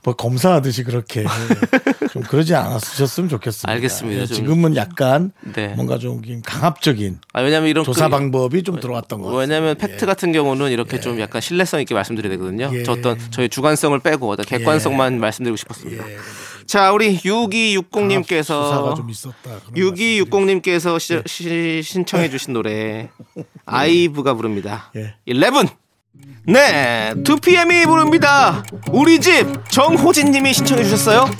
[0.04, 1.24] 뭐 검사하듯이 그렇게
[2.12, 3.70] 좀 그러지 않았으셨으면 좋겠습니다.
[3.72, 4.22] 알겠습니다.
[4.22, 5.68] 예, 좀- 지금은 약간 네.
[5.68, 9.38] 뭔가 좀 강압적인 아, 왜냐면 이런 조사 그- 방법이 좀 들어왔던 것 같아요.
[9.40, 12.70] 왜냐면 팩트 같은 경우는 이렇게 좀 약간 신뢰성 있게 말씀드려야 되거든요.
[12.72, 12.82] 예.
[12.82, 16.04] 저 어떤 저희 주관성을 빼고 어떤 객관성만 말씀드리고 싶었습니다.
[16.66, 19.34] 자, 우리 숫자가 6260님께서 좀 있었다.
[19.42, 23.08] 그런 6260님께서 시, 시- 신청해 주신 노래
[23.66, 24.90] 아이브가 부릅니다.
[24.96, 25.14] 예.
[25.26, 25.68] 11.
[26.46, 28.64] 네, 2PM이 부릅니다.
[28.90, 31.30] 우리 집 정호진 님이 신청해 주셨어요.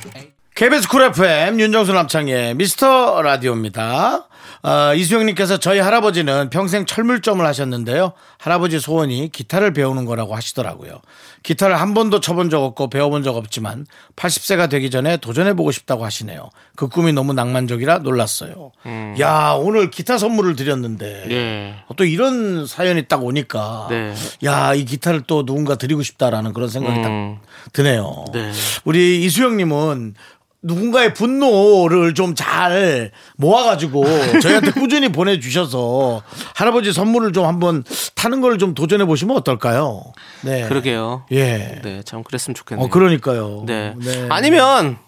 [0.55, 4.29] KBS 쿨 FM 윤정수 남창희의 미스터 라디오입니다.
[4.65, 8.13] 어, 이수영님께서 저희 할아버지는 평생 철물점을 하셨는데요.
[8.39, 11.01] 할아버지 소원이 기타를 배우는 거라고 하시더라고요.
[11.43, 16.51] 기타를 한 번도 쳐본 적 없고 배워본 적 없지만 80세가 되기 전에 도전해보고 싶다고 하시네요.
[16.77, 18.71] 그 꿈이 너무 낭만적이라 놀랐어요.
[19.19, 21.75] 야 오늘 기타 선물을 드렸는데 예.
[21.97, 24.15] 또 이런 사연이 딱 오니까 네.
[24.45, 27.03] 야 이 기타를 또 누군가 드리고 싶다라는 그런 생각이 음.
[27.03, 28.25] 딱 드네요.
[28.33, 28.53] 네.
[28.85, 30.15] 우리 이수영님은
[30.63, 34.05] 누군가의 분노를 좀 잘 모아가지고
[34.41, 36.23] 저희한테 꾸준히 보내주셔서
[36.55, 37.83] 할아버지 선물을 좀 한번
[38.15, 40.05] 타는 걸 좀 도전해 보시면 어떨까요?
[40.43, 40.69] 네.
[40.69, 41.27] 그러게요.
[41.33, 41.81] 예.
[41.83, 42.87] 네, 참 그랬으면 좋겠네요.
[42.87, 43.65] 어 그러니까요.
[43.67, 43.95] 네.
[43.99, 44.27] 네.
[44.31, 44.99] 아니면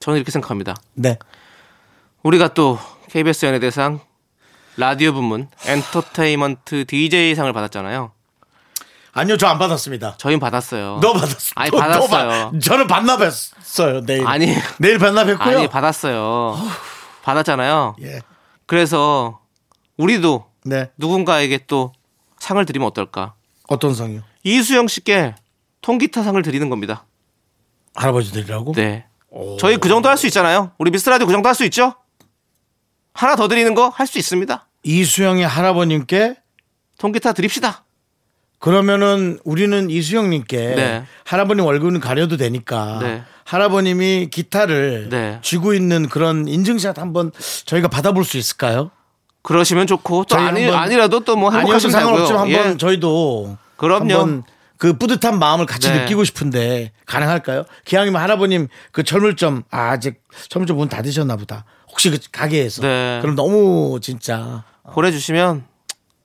[0.00, 0.74] 저는 이렇게 생각합니다.
[0.94, 1.18] 네.
[2.22, 2.78] 우리가 또
[3.10, 4.00] KBS 연예대상
[4.76, 8.12] 라디오 부문 엔터테인먼트 DJ상을 받았잖아요.
[9.12, 10.16] 아니요 저 안 받았습니다.
[10.18, 11.00] 저희는 받았어요.
[11.02, 11.52] 너 받았어.
[11.56, 12.50] 아니, 너, 너 받았어요.
[12.52, 14.02] 받- 저는 반납했어요.
[14.06, 14.26] 내일.
[14.26, 14.54] 아니.
[14.78, 15.58] 내일 반납했고요.
[15.58, 16.56] 아니 받았어요.
[17.22, 17.96] 받았잖아요.
[18.02, 18.20] 예.
[18.66, 19.40] 그래서
[19.96, 20.90] 우리도 네.
[20.96, 21.92] 누군가에게 또
[22.38, 23.34] 상을 드리면 어떨까?
[23.68, 24.22] 어떤 상이요?
[24.44, 25.34] 이수영 씨께
[25.82, 27.04] 통기타 상을 드리는 겁니다.
[27.94, 28.72] 할아버지들이라고?
[28.74, 29.06] 네.
[29.58, 30.72] 저희 그 정도 할 수 있잖아요.
[30.78, 31.94] 우리 미스 라디오 그 정도 할 수 있죠?
[33.12, 34.68] 하나 더 드리는 거 할 수 있습니다.
[34.84, 36.36] 이수영의 할아버님께
[36.98, 37.84] 통기타 드립시다.
[38.60, 41.04] 그러면은 우리는 이수영님께 네.
[41.24, 43.22] 할아버님 월급은 가려도 되니까 네.
[43.44, 45.38] 할아버님이 기타를 네.
[45.42, 47.32] 쥐고 있는 그런 인증샷 한번
[47.64, 48.90] 저희가 받아볼 수 있을까요?
[49.42, 52.58] 그러시면 좋고 또 아니, 아니라도 또 뭐 행복하시면 상관없지만 되고요.
[52.58, 52.76] 한번 예.
[52.76, 54.00] 저희도 그럼요.
[54.12, 54.42] 한번
[54.76, 56.00] 그 뿌듯한 마음을 같이 네.
[56.02, 57.64] 느끼고 싶은데 가능할까요?
[57.86, 61.64] 기왕이면 할아버님 그 철물점 아, 아직 철물점 문 닫으셨나 보다.
[61.90, 63.18] 혹시 그 가게에서 네.
[63.22, 65.64] 그럼 너무 진짜 보내주시면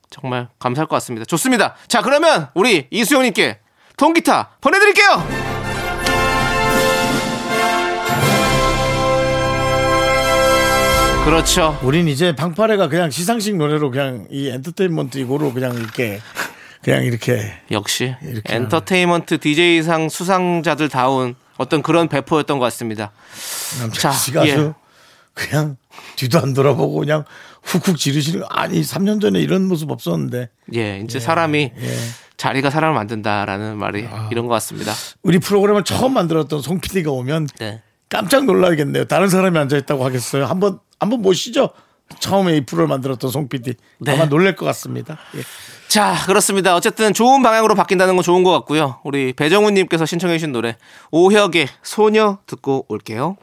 [0.09, 1.25] 정말 감사할 것 같습니다.
[1.25, 1.75] 좋습니다.
[1.87, 3.59] 자 그러면 우리 이수영님께
[3.97, 5.55] 통기타 보내드릴게요.
[11.25, 11.79] 그렇죠.
[11.81, 16.21] 우린 이제 방파레가 그냥 시상식 노래로 그냥 이 엔터테인먼트 이거로 그냥 이렇게
[16.83, 23.11] 그냥 이렇게 역시 이렇게 엔터테인먼트 DJ상 수상자들 다운 어떤 그런 배포였던 것 같습니다.
[23.97, 24.73] 자, 씨가 예.
[25.33, 25.77] 그냥
[26.15, 27.25] 뒤도 안 돌아보고 그냥
[27.65, 31.97] 훅훅 지르시는 거 아니 3년 전에 이런 모습 없었는데 예, 이제 사람이 예.
[32.37, 34.29] 자리가 사람을 만든다라는 말이 아.
[34.31, 34.93] 이런 것 같습니다.
[35.23, 37.81] 우리 프로그램을 처음 만들었던 송 PD가 오면 네.
[38.09, 39.05] 깜짝 놀라겠네요.
[39.05, 40.45] 다른 사람이 앉아 있다고 하겠어요.
[40.45, 41.69] 한번 한번 모시죠.
[42.19, 44.13] 처음에 이 프로를 만들었던 송 PD 네.
[44.13, 45.17] 아마 놀랄 것 같습니다.
[45.35, 45.41] 예.
[45.87, 46.75] 자, 그렇습니다.
[46.75, 48.99] 어쨌든 좋은 방향으로 바뀐다는 건 좋은 것 같고요.
[49.03, 50.77] 우리 배정훈님께서 신청해주신 노래
[51.11, 53.37] 오혁의 소녀 듣고 올게요.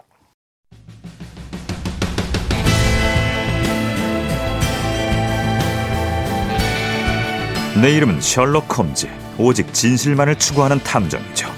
[7.83, 9.09] 내 이름은 셜록 홈즈.
[9.39, 11.53] 오직 진실만을 추구하는 탐정이죠.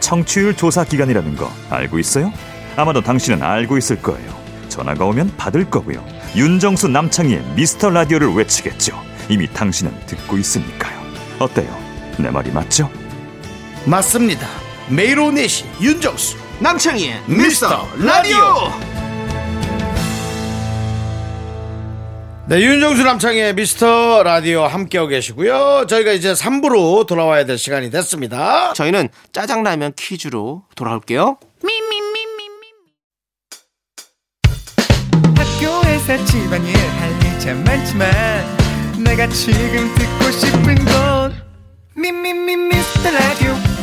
[0.00, 2.32] 청취율 조사 기간이라는 거 알고 있어요?
[2.76, 4.34] 아마도 당신은 알고 있을 거예요.
[4.70, 6.02] 전화가 오면 받을 거고요.
[6.34, 8.98] 윤정수 남창희의 미스터 라디오를 외치겠죠.
[9.28, 10.98] 이미 당신은 듣고 있으니까요.
[11.40, 11.76] 어때요?
[12.18, 12.90] 내 말이 맞죠?
[13.84, 14.48] 맞습니다.
[14.88, 18.72] 매일 오후 4시 윤정수 남창희의 미스터 라디오.
[22.48, 25.86] 네, 윤정수 남창의 미스터 라디오 함께하고 계시고요.
[25.88, 28.72] 저희가 이제 3부로 돌아와야 될 시간이 됐습니다.
[28.72, 31.38] 저희는 짜장라면 퀴즈로 돌아올게요.
[35.36, 38.08] 학교에서 집안일 할일참 많지만
[39.02, 41.34] 내가 지금 듣고 싶은 건
[41.96, 43.75] 미미미 미스터 라디오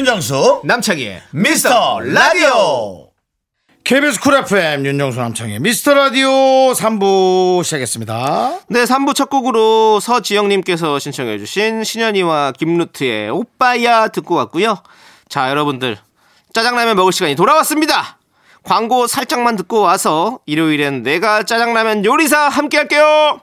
[0.00, 3.10] 윤정수 남창희의 미스터 라디오
[3.84, 6.30] KBS 쿨 FM 윤정수 남창희의 미스터 라디오
[6.72, 8.60] 3부 시작했습니다.
[8.68, 14.82] 네, 3부 첫 곡으로 서지영님께서 신청해주신 신현희와 김루트의 오빠야 듣고 왔고요.
[15.28, 15.98] 자, 여러분들
[16.54, 18.18] 짜장라면 먹을 시간이 돌아왔습니다.
[18.62, 23.42] 광고 살짝만 듣고 와서 일요일엔 내가 짜장라면 요리사 함께 할게요.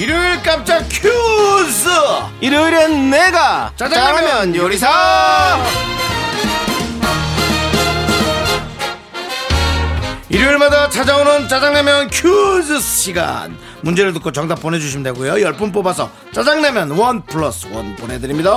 [0.00, 1.86] 일요일 깜짝 퀴즈!
[2.40, 5.58] 일요일엔 내가 짜장라면 요리사.
[10.30, 13.58] 일요일마다 찾아오는 짜장라면 퀴즈 시간.
[13.82, 15.34] 문제를 듣고 정답 보내주시면 되고요.
[15.34, 18.50] 10분 뽑아서 짜장라면 one plus one 보내드립니다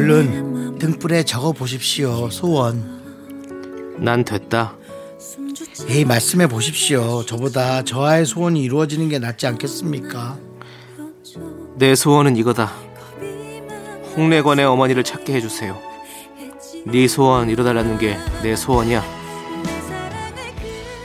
[0.00, 4.74] 얼른 등불에 적어 보십시오 소원 난 됐다.
[5.88, 10.36] 에이 말씀해 보십시오 저보다 저와의 소원이 이루어지는 게 낫지 않겠습니까
[11.76, 12.70] 내 소원은 이거다.
[14.18, 15.80] 홍래관의 어머니를 찾게 해주세요.
[16.84, 19.02] 네 소원 이뤄달라는 게 내 소원이야.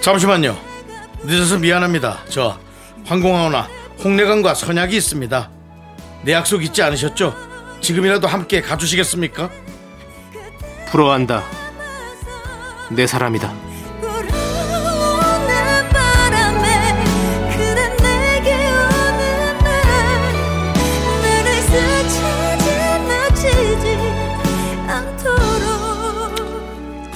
[0.01, 0.58] 잠시만요
[1.23, 2.60] 늦어서 미안합니다 저
[3.06, 3.69] 황공하오나
[4.04, 5.49] 홍래관과 선약이 있습니다
[6.23, 7.50] 내 약속 잊지 않으셨죠
[7.82, 9.50] 지금이라도 함께 가주시겠습니까?
[10.91, 11.44] 부러워한다.
[12.91, 13.54] 내 사람이다.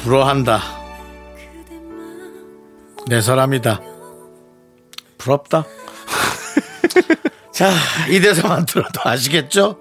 [0.04, 0.62] 부러한다.
[3.08, 3.82] 내 사람이다.
[5.18, 5.66] 부럽다.
[7.52, 7.70] 자
[8.10, 9.80] 이 대사만 들어도 아시겠죠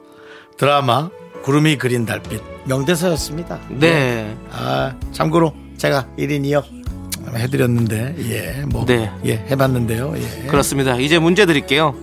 [0.57, 1.11] 드라마
[1.43, 4.37] 구름이 그린 달빛 명대사였습니다 네.
[4.51, 6.65] 아 참고로 제가 1인 2역
[7.35, 9.11] 해드렸는데 예뭐 네.
[9.25, 10.47] 예, 해봤는데요 예.
[10.47, 10.97] 그렇습니다.
[10.97, 11.95] 이제 문제 드릴게요.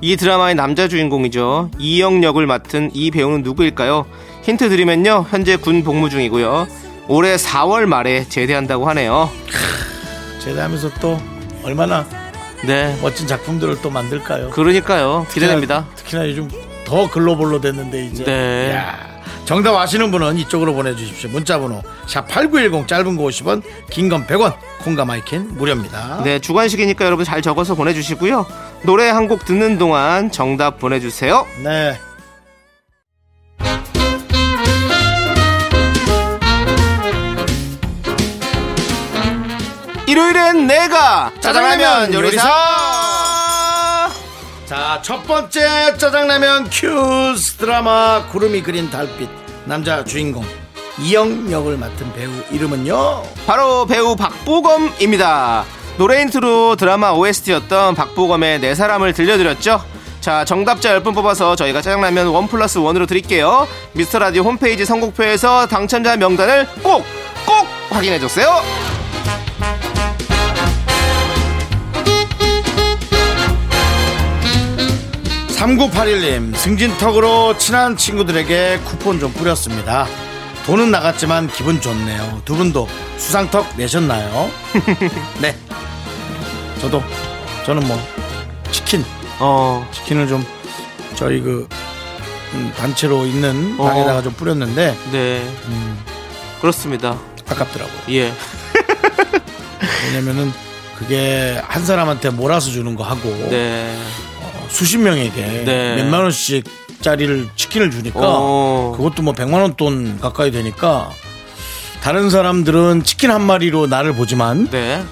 [0.00, 1.70] 이 드라마의 남자 주인공이죠.
[1.78, 4.06] 이영 역을 맡은 이 배우는 누구일까요?
[4.42, 5.26] 힌트 드리면요.
[5.30, 6.66] 현재 군 복무 중이고요.
[7.08, 9.30] 올해 4월 말에 제대한다고 하네요.
[10.40, 11.20] 제대하면서 또
[11.62, 12.04] 얼마나
[12.66, 12.98] 네.
[13.02, 15.26] 멋진 작품들을 또 만들까요 그러니까요.
[15.30, 15.86] 기대됩니다.
[15.94, 16.48] 특히나 요즘
[16.92, 18.74] 더 글로벌로 됐는데 이제 네.
[18.74, 18.98] 야,
[19.46, 25.56] 정답 아시는 분은 이쪽으로 보내주십시오 문자번호 샵8910 짧은 거 50원 긴 건 100원 콩과 마이캔
[25.56, 28.44] 무료입니다 네, 주관식이니까 여러분 잘 적어서 보내주시고요.
[28.82, 31.46] 노래 한 곡 듣는 동안 정답 보내주세요.
[31.64, 31.96] 네.
[40.06, 43.01] 일요일엔 내가 짜장라면 요리사.
[44.72, 49.28] 자, 첫 번째 짜장라면 퀴즈 드라마 구르미 그린 달빛
[49.66, 50.46] 남자 주인공
[50.98, 55.66] 이영 역을 맡은 배우 이름은요 바로 배우 박보검입니다.
[55.98, 59.84] 노래 인트로 드라마 OST였던 박보검의 내 사람을 들려드렸죠.
[60.22, 63.68] 자, 정답자 10분 뽑아서 저희가 짜장라면 one plus one으로 드릴게요.
[63.92, 67.04] 미스터 라디오 홈페이지 선곡표에서 당첨자 명단을 꼭,
[67.44, 69.01] 꼭 확인해주세요.
[75.62, 80.08] 3981님 승진턱으로 친한 친구들에게 쿠폰 좀 뿌렸습니다
[80.66, 84.50] 돈은 나갔지만 기분 좋네요 두 분도 수상턱 내셨나요?
[85.40, 85.56] 네
[86.80, 87.00] 저도
[87.64, 87.96] 저는 뭐
[88.72, 89.04] 치킨
[89.38, 90.44] 어, 치킨을 좀
[91.14, 91.68] 저희 그
[92.54, 93.84] 음, 단체로 있는 어.
[93.84, 95.48] 방에다가 좀 뿌렸는데 네.
[96.60, 97.16] 그렇습니다.
[97.48, 98.32] 아깝더라고요 예.
[100.06, 100.52] 왜냐면은
[100.98, 103.96] 그게 한 사람한테 몰아서 주는 거 하고 네.
[104.72, 105.96] 수십 명에게 네.
[105.96, 106.64] 몇만 원씩
[107.02, 108.94] 짜리를 치킨을 주니까 어.
[108.96, 111.10] 그것도 뭐 100만 원 돈 가까이 되니까
[112.02, 115.02] 다른 사람들은 치킨 한 마리로 나를 보지만 네.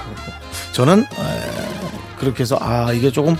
[0.72, 3.36] 저는 에, 그렇게 해서 아 이게 조금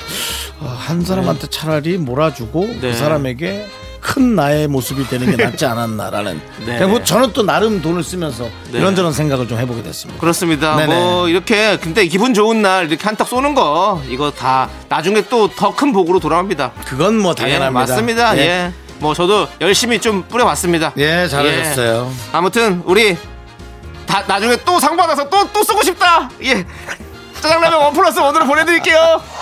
[0.60, 2.80] 어, 한 사람한테 차라리 몰아주고 네.
[2.80, 3.66] 그 사람에게
[4.00, 6.78] 큰 나의 모습이 되는 게 낫지 않았나라는 네.
[6.78, 8.78] 그리고 저는 또 나름 돈을 쓰면서 네.
[8.78, 10.20] 이런저런 생각을 좀 해보게 됐습니다.
[10.20, 10.76] 그렇습니다.
[10.76, 10.94] 네네.
[10.94, 15.70] 뭐 이렇게 근데 기분 좋은 날 이렇게 한턱 쏘는 거 이거 다 나중에 또 더
[15.74, 16.72] 큰 복으로 돌아옵니다.
[16.86, 17.80] 그건 뭐 예, 당연합니다.
[17.92, 18.36] 맞습니다.
[18.38, 18.40] 예.
[18.40, 18.72] 예.
[18.98, 20.92] 뭐 저도 열심히 좀 뿌려봤습니다.
[20.96, 22.10] 예, 잘하셨어요.
[22.10, 22.30] 예.
[22.32, 23.16] 아무튼 우리
[24.06, 26.30] 다 나중에 또 상 받아서 또 또 쓰고 싶다.
[26.44, 26.64] 예.
[27.42, 29.20] 짜장라면 원 플러스 원으로 보내드릴게요.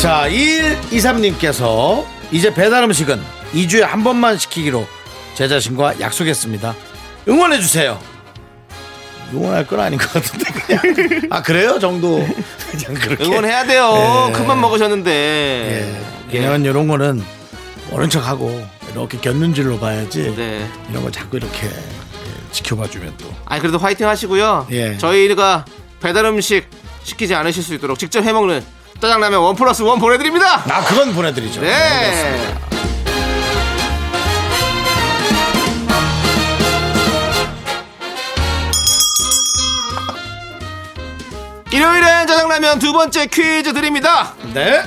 [0.00, 3.20] 자, 2123님께서 이제 배달 음식은
[3.52, 4.86] 2주에 한 번만 시키기로
[5.34, 6.74] 제 자신과 약속했습니다.
[7.28, 8.00] 응원해주세요.
[9.34, 11.22] 응원할 건 아닌 것 같은데, 그냥.
[11.28, 11.78] 아, 그래요?
[11.78, 12.26] 정도.
[12.72, 13.24] 그냥 그렇게.
[13.24, 14.28] 응원해야 돼요.
[14.30, 14.32] 예.
[14.32, 15.10] 큰맘 먹으셨는데.
[15.12, 16.32] 예.
[16.32, 17.22] 왜냐면 이런 거는
[17.90, 20.66] 모른 척 하고, 이렇게 곁눈질로 봐야지 네.
[20.90, 24.66] 이런 거 자꾸 이렇게 예, 지켜봐주면 또 아니 그래도 화이팅 하시고요.
[24.72, 24.98] 예.
[24.98, 25.64] 저희가
[26.00, 26.68] 배달 음식
[27.04, 28.64] 시키지 않으실 수 있도록 직접 해먹는
[29.00, 30.62] 짜장라면 원 플러스 원 보내드립니다.
[30.68, 31.60] 아 그건 보내드리죠.
[31.60, 32.56] 네.
[41.72, 44.34] 일요일엔 짜장라면 두 번째 퀴즈 드립니다.
[44.52, 44.82] 네.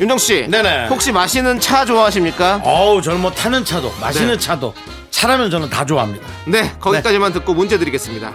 [0.00, 0.86] 윤정 씨, 네네.
[0.88, 2.60] 혹시 마시는 차 좋아하십니까?
[2.62, 4.38] 어우 저는 뭐 타는 차도 마시는 네.
[4.38, 4.72] 차도
[5.10, 6.26] 차라면 저는 다 좋아합니다.
[6.46, 8.32] 네, 거기까지만 듣고 문제 드리겠습니다.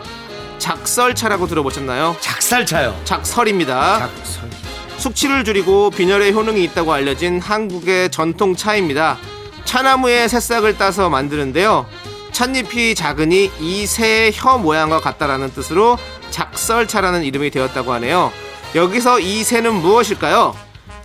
[0.59, 2.17] 작설차라고 들어보셨나요?
[2.19, 2.99] 작살차요.
[3.05, 3.99] 작설입니다.
[3.99, 4.62] 작살.
[5.03, 9.17] 숙취를 줄이고 빈혈에 효능이 있다고 알려진 한국의 전통 차입니다.
[9.65, 11.85] 차나무의 새싹을 따서 만드는데요.
[12.31, 15.97] 찻잎이 작으니 이 새의 혀 모양과 같다라는 뜻으로
[16.31, 18.31] 작설차라는 이름이 되었다고 하네요.
[18.75, 20.55] 여기서 이 새는 무엇일까요?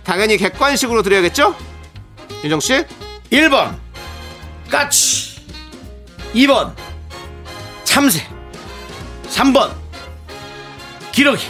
[0.05, 1.53] 당연히 객관식으로 드려야겠죠?
[2.45, 2.85] 윤정 씨?
[3.31, 3.77] 1번
[4.71, 5.41] 까치
[6.33, 6.73] 2번
[7.83, 8.25] 참새
[9.29, 9.71] 3번
[11.11, 11.45] 기러기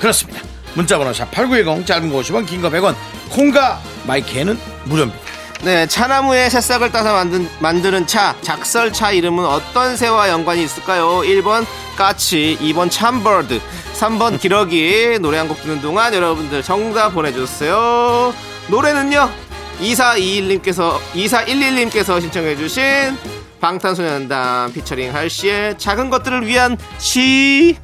[0.00, 2.94] 그렇습니다 문자번호 샵 8910 짧은 거 50원 긴 거 100원
[3.30, 5.20] 콩과 마이크에는 무료입니다
[5.62, 11.22] 네, 차나무의 새싹을 따서 만든, 만드는 차, 작설차 이름은 어떤 새와 연관이 있을까요?
[11.22, 11.64] 1번
[11.96, 13.60] 까치, 2번 참버드,
[13.94, 15.18] 3번 기러기.
[15.22, 18.34] 노래 한 곡 듣는 동안 여러분들 정답 보내주세요.
[18.68, 19.30] 노래는요,
[19.80, 22.82] 2421님께서, 2411님께서 신청해주신
[23.60, 27.76] 방탄소년단 피처링 할시의 작은 것들을 위한 시.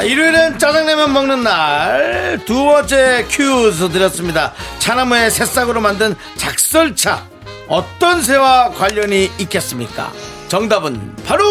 [0.00, 7.26] 자 일요일엔 짜장라면 먹는 날 두 번째 큐즈 드렸습니다 차나무의 새싹으로 만든 작설차
[7.68, 10.10] 어떤 새와 관련이 있겠습니까
[10.48, 11.44] 정답은 바로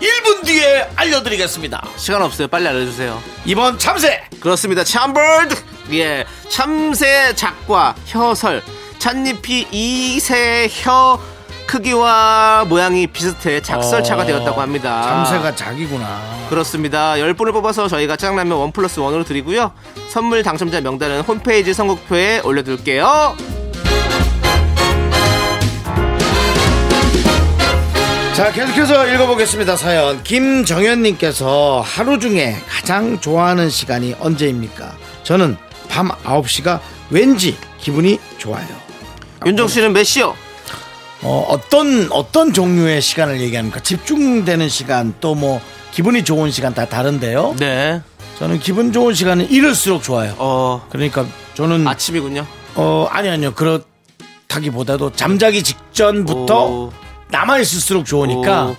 [0.00, 2.46] 1분 뒤에 알려드리겠습니다 시간 없어요.
[2.46, 3.20] 빨리 알려주세요.
[3.46, 4.84] 2번 참새 그렇습니다.
[4.84, 5.56] 참버드.
[5.94, 6.24] 예.
[6.48, 8.62] 참새 작과 혀설.
[9.00, 11.20] 찻잎이 이새 혀
[11.68, 15.02] 크기와 모양이 비슷해 작설차가 어, 되었다고 합니다.
[15.02, 17.12] 참새가 작이구나 그렇습니다.
[17.12, 19.72] 10분을 뽑아서 저희가 짜장라면 원 플러스 원으로 드리고요.
[20.08, 23.36] 선물 당첨자 명단은 홈페이지 선곡표에 올려둘게요.
[28.34, 34.92] 자 계속해서 읽어보겠습니다 사연 김정현님께서 하루 중에 가장 좋아하는 시간이 언제입니까
[35.24, 35.56] 저는
[35.88, 36.78] 밤 9시가
[37.10, 38.64] 왠지 기분이 좋아요
[39.44, 40.36] 윤정 씨는 몇 시요?
[41.22, 43.80] 어, 어떤 어떤 종류의 시간을 얘기합니까?
[43.80, 45.60] 집중되는 시간 또 뭐
[45.92, 47.56] 기분이 좋은 시간 다 다른데요.
[47.58, 48.00] 네.
[48.38, 50.34] 저는 기분 좋은 시간은 이럴수록 좋아요.
[50.38, 52.46] 어, 그러니까 저는 아침이군요.
[52.76, 56.92] 어 아니 아니요 그렇다기보다도 잠자기 직전부터 오.
[57.30, 58.76] 남아 있을수록 좋으니까 오.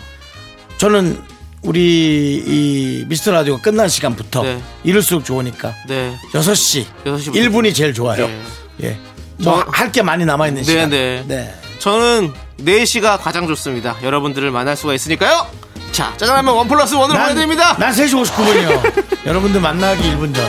[0.78, 1.22] 저는
[1.64, 4.62] 우리 이 미스터 라디오가 끝난 시간부터 네.
[4.86, 6.16] 이럴수록 좋으니까 네.
[6.32, 8.28] 6시 6시 1분이 제일 좋아요.
[8.28, 8.42] 네.
[8.84, 8.98] 예.
[9.44, 10.90] 뭐 저- 할게 많이 남아 있는 네, 시간.
[10.90, 11.54] 네.
[11.80, 11.84] 네.
[11.84, 13.96] 저는 4시가 가장 좋습니다.
[14.04, 15.48] 여러분들을 만날 수가 있으니까요.
[15.94, 17.78] 자, 짜장라면 원 플러스 원으로 보내드립니다.
[17.78, 19.26] 난 3시 59분이요.
[19.26, 20.46] 여러분들 만나기 1분 전.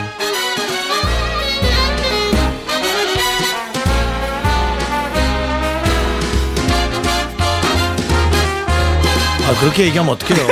[9.46, 10.46] 아, 그렇게 얘기하면 어떡해요.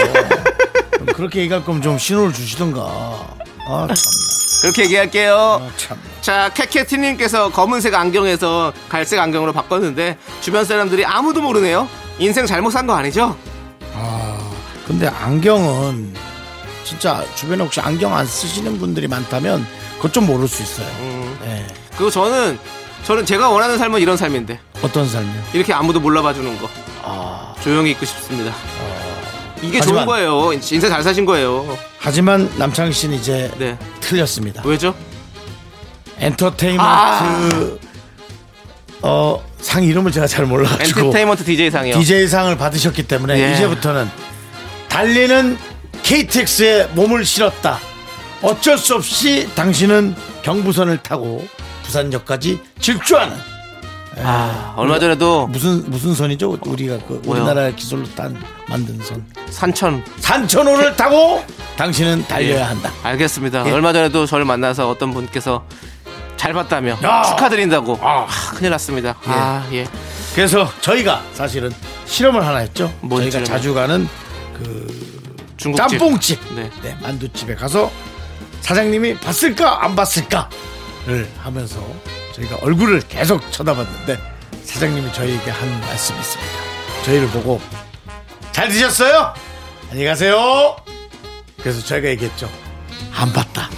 [1.14, 2.82] 그렇게 얘기할 거면 좀 신호를 주시던가.
[2.82, 4.27] 아, 참나.
[4.60, 5.60] 그렇게 얘기할게요.
[5.62, 5.98] 아, 참.
[6.20, 11.88] 자, 캐캐티님께서 검은색 안경에서 갈색 안경으로 바꿨는데 주변 사람들이 아무도 모르네요.
[12.18, 13.36] 인생 잘못 산 거 아니죠?
[14.86, 16.14] 근데 안경은
[16.82, 19.66] 진짜 주변에 혹시 안경 안 쓰시는 분들이 많다면
[19.96, 20.86] 그것 좀 모를 수 있어요.
[21.00, 21.38] 음.
[21.42, 21.66] 네.
[21.90, 22.58] 그리고 저는
[23.04, 25.42] 저는 제가 원하는 삶은 이런 삶인데 어떤 삶이요?
[25.52, 26.70] 이렇게 아무도 몰라봐 주는 거
[27.04, 28.54] 아, 조용히 있고 싶습니다.
[29.62, 30.52] 이게 하지만- 좋은 거예요.
[30.52, 31.76] 인생 잘 사신 거예요.
[31.98, 33.76] 하지만 남창희 씨는 이제 네.
[34.00, 34.62] 틀렸습니다.
[34.64, 34.94] 왜죠?
[36.18, 37.48] 엔터테인먼트 아.
[39.02, 41.94] 어, 상 이름을 제가 잘 몰라가지고 엔터테인먼트 DJ 상이요.
[41.94, 43.54] DJ 상을 받으셨기 때문에 예.
[43.54, 44.08] 이제부터는
[44.88, 45.56] 달리는
[46.02, 47.78] KTX에 몸을 실었다.
[48.42, 51.46] 어쩔 수 없이 당신은 경부선을 타고
[51.84, 53.36] 부산역까지 질주하는
[54.20, 56.58] 아, 얼마 전에도 무슨 무슨 선이죠?
[56.64, 57.20] 우리가 그?
[57.24, 58.36] 우리나라 기술로 딴
[58.68, 61.44] 만든 선 산천 산천호를 타고
[61.76, 62.92] 당신은 달려야 한다.
[63.02, 63.66] 알겠습니다.
[63.66, 63.72] 예.
[63.72, 65.64] 얼마 전에도 저를 만나서 어떤 분께서
[66.36, 67.22] 잘 봤다며 야.
[67.22, 68.26] 축하드린다고 아.
[68.28, 69.16] 아, 큰일 났습니다.
[69.26, 69.86] 아, 예.
[70.34, 71.70] 그래서 저희가 사실은
[72.06, 72.92] 실험을 하나 했죠.
[73.00, 73.46] 뭔 저희가 실험이요?
[73.46, 74.08] 자주 가는
[75.56, 75.98] 중국집.
[75.98, 76.70] 짬뽕집, 네.
[76.82, 77.90] 네, 만두집에 가서
[78.60, 81.80] 사장님이 봤을까 안 봤을까를 하면서
[82.34, 84.18] 저희가 얼굴을 계속 쳐다봤는데
[84.64, 86.52] 사장님이 저희에게 한 말씀이 있습니다.
[87.04, 87.60] 저희를 보고
[88.58, 89.34] 잘 드셨어요?
[89.88, 90.74] 안녕히 가세요.
[91.60, 92.50] 그래서 저희가 얘기했죠.
[93.14, 93.70] 안 봤다.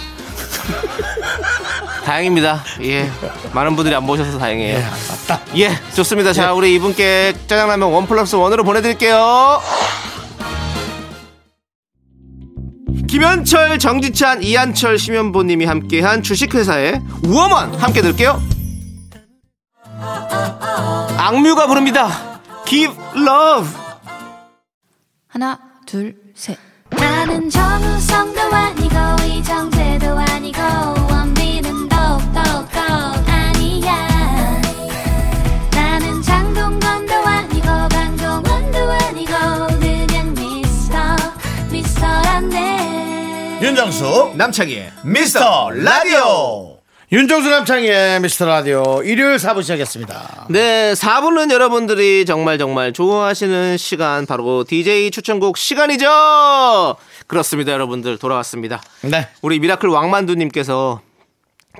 [2.03, 2.63] 다행입니다.
[2.81, 3.07] 예.
[3.53, 4.79] 많은 분들이 안 보셔서 다행이에요.
[4.79, 5.39] 예, 맞다.
[5.55, 6.33] 예, 좋습니다.
[6.33, 9.61] 자, 우리 이분께 짜장라면 원 플러스 원으로 보내드릴게요.
[13.07, 18.41] 김현철, 정지찬, 이한철, 심현보님이 함께한 주식회사의 우어만 함께 들을게요.
[21.19, 22.39] 악뮤가 부릅니다.
[22.65, 23.80] Give Love.
[25.31, 26.57] 하나, 둘, 셋.
[26.89, 30.59] 나는 정우성도 아니고 이정재도 아니고
[31.09, 32.41] 원빈은 더욱더
[33.31, 34.61] 아니야.
[35.71, 39.31] 나는 장동건도 아니고 강동원도 아니고
[39.79, 40.97] 그냥 미스터
[41.71, 43.59] 미스터란데.
[43.61, 46.70] 윤정수 남창희의 미스터 라디오
[47.13, 50.47] 윤정수 남창의 미스터 라디오 일요일 사부 시작했습니다.
[50.49, 56.95] 네, 4부는 여러분들이 정말 정말 좋아하시는 시간 바로 DJ 추천곡 시간이죠.
[57.27, 58.81] 그렇습니다, 여러분들 돌아왔습니다.
[59.01, 59.27] 네.
[59.41, 61.01] 우리 미라클 왕만두님께서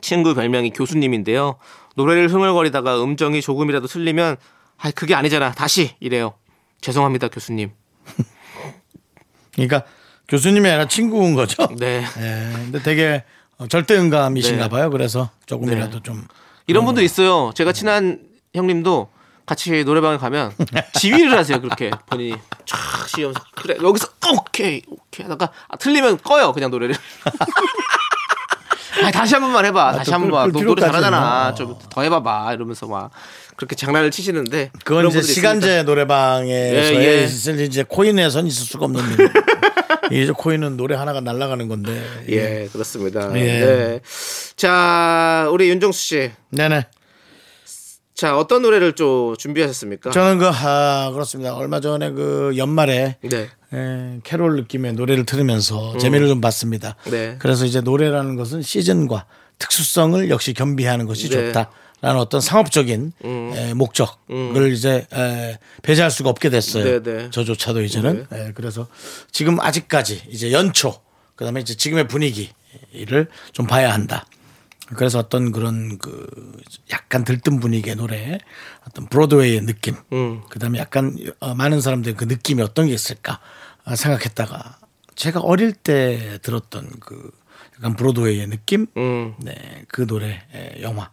[0.01, 1.57] 친구 별명이 교수님인데요.
[1.95, 4.35] 노래를 흥얼거리다가 음정이 조금이라도 틀리면
[4.79, 6.33] 아 그게 아니잖아 다시 이래요.
[6.81, 7.71] 죄송합니다 교수님.
[9.55, 9.83] 그러니까
[10.27, 11.69] 교수님이 아니라 친구인 거죠.
[11.79, 12.03] 네.
[12.17, 13.23] 예, 근데 되게 어,
[13.67, 14.69] 절대음감이신가 네.
[14.69, 14.89] 봐요.
[14.89, 16.25] 그래서 조금이라도 좀
[16.67, 17.51] 이런 분들 있어요.
[17.55, 18.19] 제가 친한
[18.53, 19.09] 형님도
[19.45, 20.53] 같이 노래방에 가면
[20.93, 21.59] 지휘를 하세요.
[21.59, 22.35] 그렇게 본인이
[22.65, 26.95] 쫙 시면서 그래 여기서 오케이 오케이 하다가 아, 틀리면 꺼요 그냥 노래를.
[29.03, 29.93] 아, 다시 한 번만 해봐.
[29.93, 30.51] 다시 또한 끌- 번만.
[30.51, 31.01] 끌너 노래 필요까지는.
[31.11, 31.49] 잘하잖아.
[31.49, 31.55] 어.
[31.55, 32.53] 좀더 해봐봐.
[32.53, 33.09] 이러면서 막
[33.55, 35.83] 그렇게 장난을 치시는데 그건 이제 시간제.
[35.83, 37.23] 노래방에서 예, 예.
[37.23, 39.17] 있을 이제 코인에선 있을 수가 없는 일.
[40.23, 42.01] 이제 코인은 노래 하나가 날아가는 건데.
[42.29, 43.31] 예, 그렇습니다.
[43.39, 43.43] 예.
[43.43, 43.99] 네.
[44.55, 46.31] 자, 우리 윤정수 씨.
[46.49, 46.85] 네네.
[48.13, 50.11] 자, 어떤 노래를 좀 준비하셨습니까?
[50.11, 51.55] 저는 그, 아, 그렇습니다.
[51.55, 53.49] 얼마 전에 그 연말에 네.
[53.73, 56.95] 예, 캐롤 느낌의 노래를 들으면서 재미를 좀 봤습니다.
[57.05, 57.37] 네.
[57.39, 59.25] 그래서 이제 노래라는 것은 시즌과
[59.57, 61.37] 특수성을 역시 겸비하는 것이 네.
[61.37, 61.45] 음.
[61.47, 61.71] 좋다
[62.01, 66.83] 라는 어떤 상업적인 에, 목적을 이제 에, 배제할 수가 없게 됐어요.
[66.83, 67.29] 네, 네.
[67.29, 68.87] 저조차도 이제는 에, 그래서
[69.31, 70.99] 지금 아직까지 이제 연초
[71.35, 74.25] 그다음에 이제 지금의 분위기를 좀 봐야 한다.
[74.95, 76.27] 그래서 어떤 그런 그
[76.91, 78.39] 약간 들뜬 분위기의 노래,
[78.87, 80.41] 어떤 브로드웨이의 느낌, 음.
[80.49, 83.39] 그다음에 약간 어, 많은 사람들의 그 느낌이 어떤 게 있을까
[83.85, 84.79] 아, 생각했다가
[85.15, 87.31] 제가 어릴 때 들었던 그
[87.77, 89.35] 약간 브로드웨이의 느낌, 음.
[89.39, 91.09] 네, 그 노래 에, 영화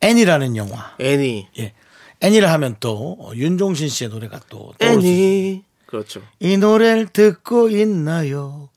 [0.00, 1.48] 애니라는 영화, 애니.
[1.58, 1.72] 예,
[2.20, 4.72] 애니를 하면 또 어, 윤종신 씨의 노래가 또.
[4.80, 5.64] 애니.
[5.86, 6.22] 그렇죠.
[6.38, 8.68] 이 노래를 듣고 있나요?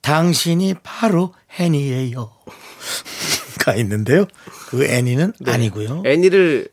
[0.00, 2.30] 당신이 바로 애니예요.
[3.64, 4.26] 가 있는데요.
[4.68, 6.04] 그 애니는 아니고요.
[6.06, 6.68] 애니를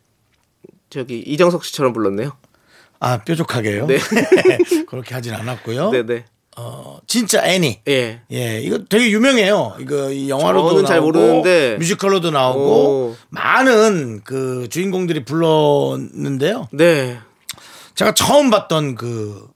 [0.92, 2.38] 저기 이정석 씨처럼 불렀네요.
[3.00, 3.88] 아 뾰족하게요.
[3.88, 3.98] 네.
[4.88, 5.90] 그렇게 하진 않았고요.
[5.90, 6.26] 네, 네.
[6.56, 7.82] 어, 진짜 애니.
[7.88, 8.22] 예.
[8.32, 9.78] 예, 이거 되게 유명해요.
[9.80, 11.78] 이거 이 영화로도 잘 나오고 모르는데.
[11.78, 13.16] 뮤지컬로도 나오고 오.
[13.30, 16.68] 많은 그 주인공들이 불렀는데요.
[16.72, 17.18] 네.
[17.96, 19.48] 제가 처음 봤던 그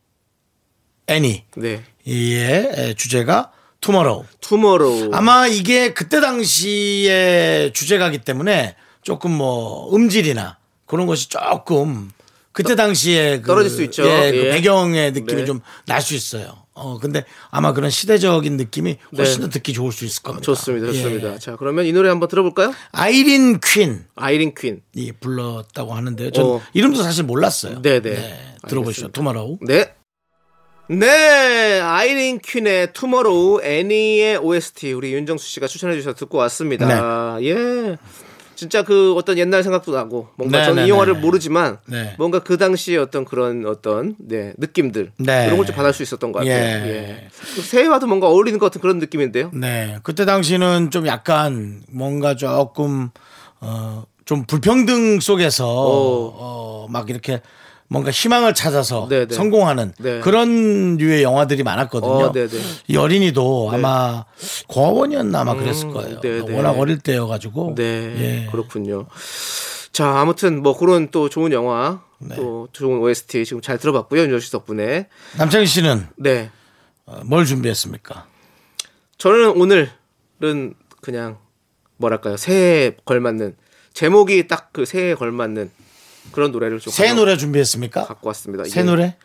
[1.07, 1.83] 애니 네.
[2.05, 4.25] 의 주제가 Tomorrow.
[4.41, 5.09] Tomorrow.
[5.13, 12.09] 아마 이게 그때 당시의 주제가기 때문에 조금 뭐 음질이나 그런 것이 조금
[12.51, 14.03] 그때 당시에 그 떨어질 수 있죠.
[14.03, 14.49] 예, 그 예.
[14.51, 15.45] 배경의 느낌이 네.
[15.45, 16.66] 좀날 수 있어요.
[16.77, 19.47] 어 근데 아마 그런 시대적인 느낌이 훨씬 네.
[19.47, 20.45] 더 듣기 좋을 수 있을 겁니다.
[20.45, 20.87] 좋습니다.
[20.87, 21.33] 좋습니다.
[21.33, 21.39] 예.
[21.39, 22.73] 자, 그러면 이 노래 한번 들어볼까요?
[22.91, 24.81] 아이린 퀸이 아이린 퀸.
[25.19, 26.31] 불렀다고 하는데요.
[26.31, 26.61] 전 어.
[26.73, 27.81] 이름도 사실 몰랐어요.
[27.81, 28.55] 네, 네.
[28.67, 29.09] 들어보시죠.
[29.09, 29.57] Tomorrow.
[29.61, 29.93] 네.
[30.89, 37.37] 네, 아이린 퀸의 Tomorrow 애니의 OST 우리 윤정수 씨가 추천해 주셔서 듣고 왔습니다.
[37.41, 37.97] 예.
[38.57, 41.19] 진짜 그 어떤 옛날 생각도 나고 뭔가 네, 저는 네, 이 영화를 네.
[41.19, 42.15] 모르지만 네.
[42.17, 45.45] 뭔가 그 당시에 어떤 그런 어떤 네, 느낌들 네.
[45.45, 46.55] 이런 걸 좀 받을 수 있었던 것 같아요.
[46.87, 46.89] 예.
[46.89, 47.27] 예.
[47.61, 49.51] 새해와도 뭔가 어울리는 것 같은 그런 느낌인데요.
[49.53, 49.97] 네.
[50.01, 53.09] 그때 당시는 좀 약간 뭔가 조금
[53.61, 56.33] 어, 좀 불평등 속에서 오.
[56.35, 57.41] 어, 막 이렇게
[57.89, 59.33] 뭔가 희망을 찾아서 네, 네.
[59.33, 60.19] 성공하는 네.
[60.19, 62.11] 그런 류의 영화들이 많았거든요.
[62.11, 62.59] 어, 네, 네.
[62.87, 64.25] 이 어린이도 아마
[64.67, 66.19] 고아원이었나 아마 그랬을 거예요.
[66.19, 66.55] 네, 네.
[66.55, 67.75] 워낙 어릴 때여가지고.
[67.75, 67.83] 네,
[68.43, 68.47] 예.
[68.51, 69.07] 그렇군요.
[69.93, 72.35] 자, 아무튼 뭐 그런 또 좋은 영화, 네.
[72.35, 75.07] 또 좋은 OST 지금 잘 들어봤고요, 윤정 씨 덕분에.
[75.37, 76.51] 남창희 씨는 네,
[77.05, 78.27] 어, 뭘 준비했습니까?
[79.17, 81.37] 저는 오늘은 그냥
[81.97, 83.55] 뭐랄까요, 새해에 걸맞는
[83.93, 85.71] 제목이 딱 그 새해에 걸맞는
[86.31, 88.05] 그런 노래를 좀새 가져- 노래 준비했습니까?
[88.05, 88.63] 갖고 왔습니다.
[88.65, 89.15] 새 노래?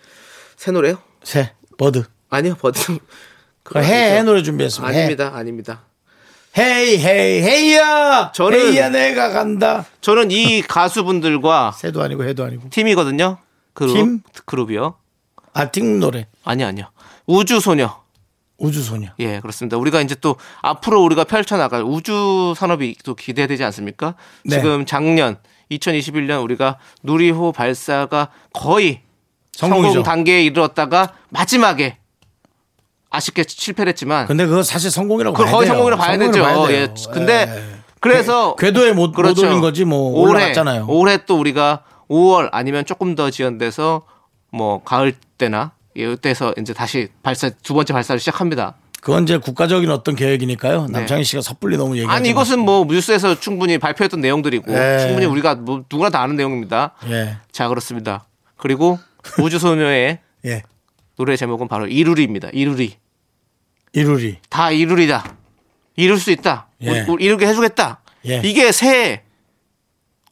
[0.56, 0.98] 새 노래요?
[1.22, 2.04] 새 bird.
[2.30, 2.80] 아니요, bird.
[3.62, 4.92] 그 해, 해 노래 준비했습니다.
[4.92, 4.98] 해.
[4.98, 5.82] 아닙니다, 아닙니다.
[6.58, 8.32] 헤이 헤이 헤이야.
[8.34, 9.86] 저는- 헤이야 내가 간다.
[10.00, 12.68] 저는 이 가수분들과 새도 아니고 해도 아니고.
[12.70, 13.38] 팀이거든요.
[13.72, 14.20] 그룹, 팀?
[14.44, 14.96] 그룹이요.
[15.54, 16.26] 아팅 노래.
[16.44, 16.90] 아니 아니요.
[17.26, 18.02] 우주소녀.
[18.58, 19.08] 우주소녀.
[19.18, 19.76] 예, 그렇습니다.
[19.76, 24.14] 우리가 이제 또 앞으로 우리가 펼쳐나갈 우주 산업이 또 기대되지 않습니까?
[24.44, 24.56] 네.
[24.56, 25.38] 지금 작년
[25.78, 29.00] 2021년 우리가 누리호 발사가 거의
[29.52, 29.88] 성공이죠.
[29.88, 31.98] 성공 단계에 이르렀다가 마지막에
[33.10, 35.66] 아쉽게 실패를 했지만 근데 그거 사실 성공이라고 봐야 거의.
[35.68, 36.42] 성공이라고 봐야 되죠.
[36.42, 36.70] 봐야.
[36.70, 36.88] 예.
[37.12, 37.82] 근데 예.
[38.00, 40.86] 그래서 궤도에 못, 못 올린 거지 뭐 올해 올라갔잖아요.
[40.88, 44.02] 올해 또 우리가 5월 아니면 조금 더 지연돼서
[44.50, 48.74] 뭐 가을 때나 이때서 이제 다시 발사 두 번째 발사를 시작합니다.
[49.02, 50.86] 그건 이제 국가적인 어떤 계획이니까요.
[50.88, 52.06] 남창희 씨가 섣불리 너무 네.
[52.06, 54.98] 아니 이것은 뭐 뉴스에서 충분히 발표했던 내용들이고 예.
[55.00, 56.92] 충분히 우리가 뭐 누구나 다 아는 내용입니다.
[57.08, 57.36] 예.
[57.50, 58.26] 자 그렇습니다.
[58.56, 59.00] 그리고
[59.40, 60.62] 우주소녀의 예.
[61.16, 62.50] 노래 제목은 바로 이루리입니다.
[62.52, 62.94] 이루리
[63.92, 64.38] 이루리.
[64.48, 65.34] 다 이루리다.
[65.96, 66.68] 이룰 수 있다.
[66.82, 67.00] 예.
[67.08, 68.00] 우리- 이루게 해주겠다.
[68.28, 68.40] 예.
[68.44, 69.22] 이게 새해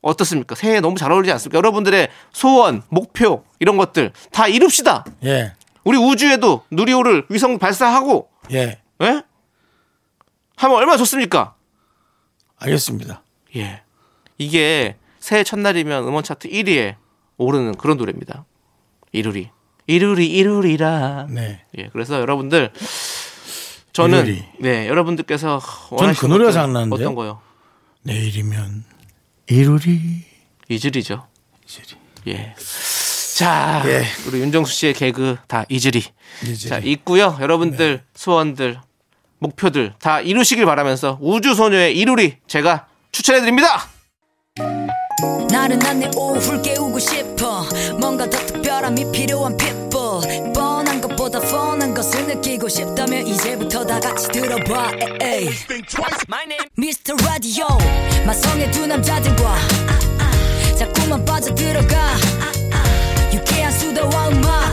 [0.00, 0.54] 어떻습니까?
[0.54, 1.58] 새해 너무 잘 어울리지 않습니까?
[1.58, 5.04] 여러분들의 소원, 목표 이런 것들 다 이룹시다.
[5.24, 5.54] 예.
[5.82, 8.80] 우리 우주에도 누리호를 위성 발사하고 예.
[9.02, 9.22] 예?
[10.56, 11.54] 하면 얼마나 좋습니까?
[12.58, 13.22] 알겠습니다.
[13.56, 13.82] 예.
[14.38, 16.96] 이게 새해 첫날이면 음원 차트 1위에
[17.36, 18.44] 오르는 그런 노래입니다.
[19.12, 19.50] 이루리.
[19.86, 21.26] 이루리 이루리라.
[21.30, 21.64] 네.
[21.78, 21.88] 예.
[21.88, 22.72] 그래서 여러분들
[23.92, 24.44] 저는 이루리.
[24.60, 27.06] 네, 여러분들께서 그 원하시는 노래가 것들 생각나는데요.
[27.08, 27.40] 어떤 거요?
[28.02, 28.84] 내일이면
[29.48, 30.24] 이루리.
[30.68, 31.26] 이즈리죠.
[32.28, 32.54] 예.
[33.40, 34.04] 자, 예.
[34.28, 36.04] 우리 윤정수 씨의 개그 다 이즈리.
[36.42, 36.68] 이즈리.
[36.68, 37.38] 자, 있고요.
[37.40, 38.78] 여러분들 소원들,
[39.38, 43.88] 목표들 다 이루시길 바라면서 우주소녀의 이루리 제가 추천해 드립니다.
[45.50, 47.64] 나른한 내 오후를 깨우고 싶어
[47.98, 54.92] 뭔가 더 특별함이 필요한 people 뻔한 것보다 뻔한 것을 느끼고 싶다면 이제부터 다 같이 들어봐
[55.22, 55.48] 에이.
[56.78, 57.14] Mr.
[57.24, 57.66] Radio
[58.26, 59.56] 마성의 두 남자들과
[60.76, 62.16] 자꾸만 빠져들어가
[63.98, 64.72] 음악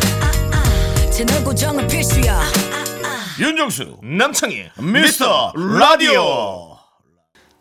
[1.11, 2.39] 채널 고정은 필수야
[3.39, 6.77] 윤정수 남창희 미스터 라디오.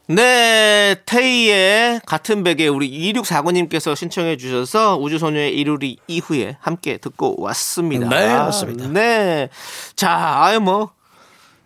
[0.08, 8.08] 네, 테이의 같은 베개 우리 2649님께서 신청해 주셔서 우주소녀의 이루리 이후에 함께 듣고 왔습니다.
[8.08, 8.88] 네, 맞습니다.
[8.88, 9.48] 네.
[9.96, 10.92] 자, 아유 뭐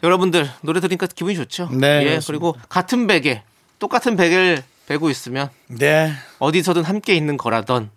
[0.02, 1.68] 여러분들 노래 들으니까 기분이 좋죠.
[1.72, 2.20] 네, 예.
[2.26, 3.42] 그리고 같은 베개
[3.78, 6.12] 똑같은 베개를 베고 있으면 네.
[6.38, 7.90] 어디서든 함께 있는 거라던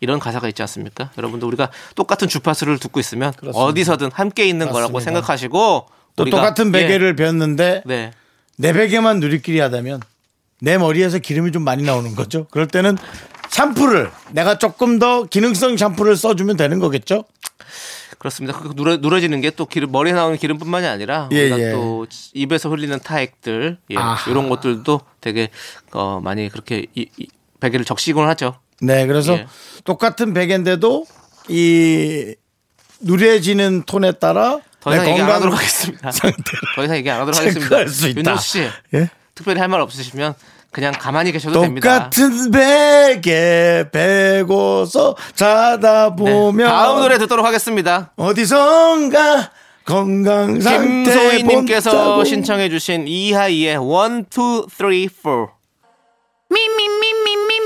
[0.00, 1.10] 이런 가사가 있지 않습니까?
[1.18, 5.04] 여러분들 우리가 똑같은 주파수를 듣고 있으면 어디서든 함께 있는 거라고 맞습니다.
[5.04, 5.86] 생각하시고
[6.16, 8.12] 또 똑같은 예, 베개를 배웠는데 네.
[8.56, 10.00] 내 베개만 누리끼리 하다면
[10.62, 12.46] 내 머리에서 기름이 좀 많이 나오는 거죠.
[12.50, 12.96] 그럴 때는
[13.50, 17.24] 샴푸를 내가 조금 더 기능성 샴푸를 써주면 되는 거겠죠.
[18.18, 18.58] 그렇습니다.
[18.58, 21.72] 그 누러, 누러지는 게 또 머리에 나오는 기름뿐만이 아니라 예, 예.
[21.72, 24.30] 또 입에서 흘리는 타액들 예, 아하.
[24.30, 25.48] 이런 것들도 되게
[25.92, 27.26] 어, 많이 그렇게 이, 이
[27.60, 28.56] 베개를 적시곤 하죠.
[28.80, 29.46] 네, 그래서 예.
[29.84, 31.06] 똑같은 베개인데도
[31.48, 32.34] 이
[33.00, 36.10] 누래지는 톤에 따라 더 이상 내 얘기 안 하도록 하겠습니다.
[36.12, 37.86] 상태를 더 이상 얘기 안 하도록 하겠습니다.
[37.88, 38.18] 수 있다.
[38.18, 39.10] 윤정수 씨 예?
[39.34, 40.34] 특별히 할 말 없으시면
[40.70, 42.10] 그냥 가만히 계셔도 됩니다.
[42.10, 48.12] 똑같은 베개 베고서 자다 네, 보면 다음 노래 듣도록 하겠습니다.
[48.16, 49.50] 어디선가
[49.84, 52.24] 건강 상태 김소희님께서.
[52.24, 54.90] 신청해주신 이하이의 1, 2, 3, 4
[56.52, 57.08] Me, me, me,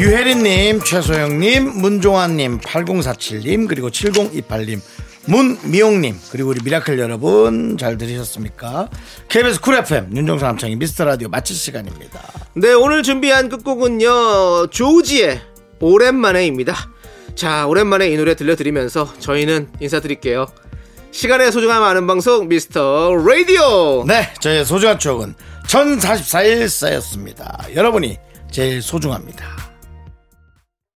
[0.00, 4.80] 유혜린님, 최소영님, 문종환님, 8047님, 그리고 7028님,
[5.26, 8.88] 문미용님, 그리고 우리 미라클 여러분 잘 들으셨습니까?
[9.28, 12.18] KBS 쿨 FM, 윤정수 남창희 미스터 라디오 마칠 시간입니다.
[12.54, 15.42] 네 오늘 준비한 끝곡은요 조지의
[15.80, 16.74] 오랜만에입니다
[17.34, 20.46] 자 오랜만에 이 노래 들려드리면서 저희는 인사드릴게요
[21.12, 25.34] 시간의 소중함 아는 방송 미스터 라디오 네, 저의 소중한 추억은
[25.66, 27.66] 1044일 쌓였습니다.
[27.74, 28.16] 여러분이
[28.50, 29.59] 제일 소중합니다.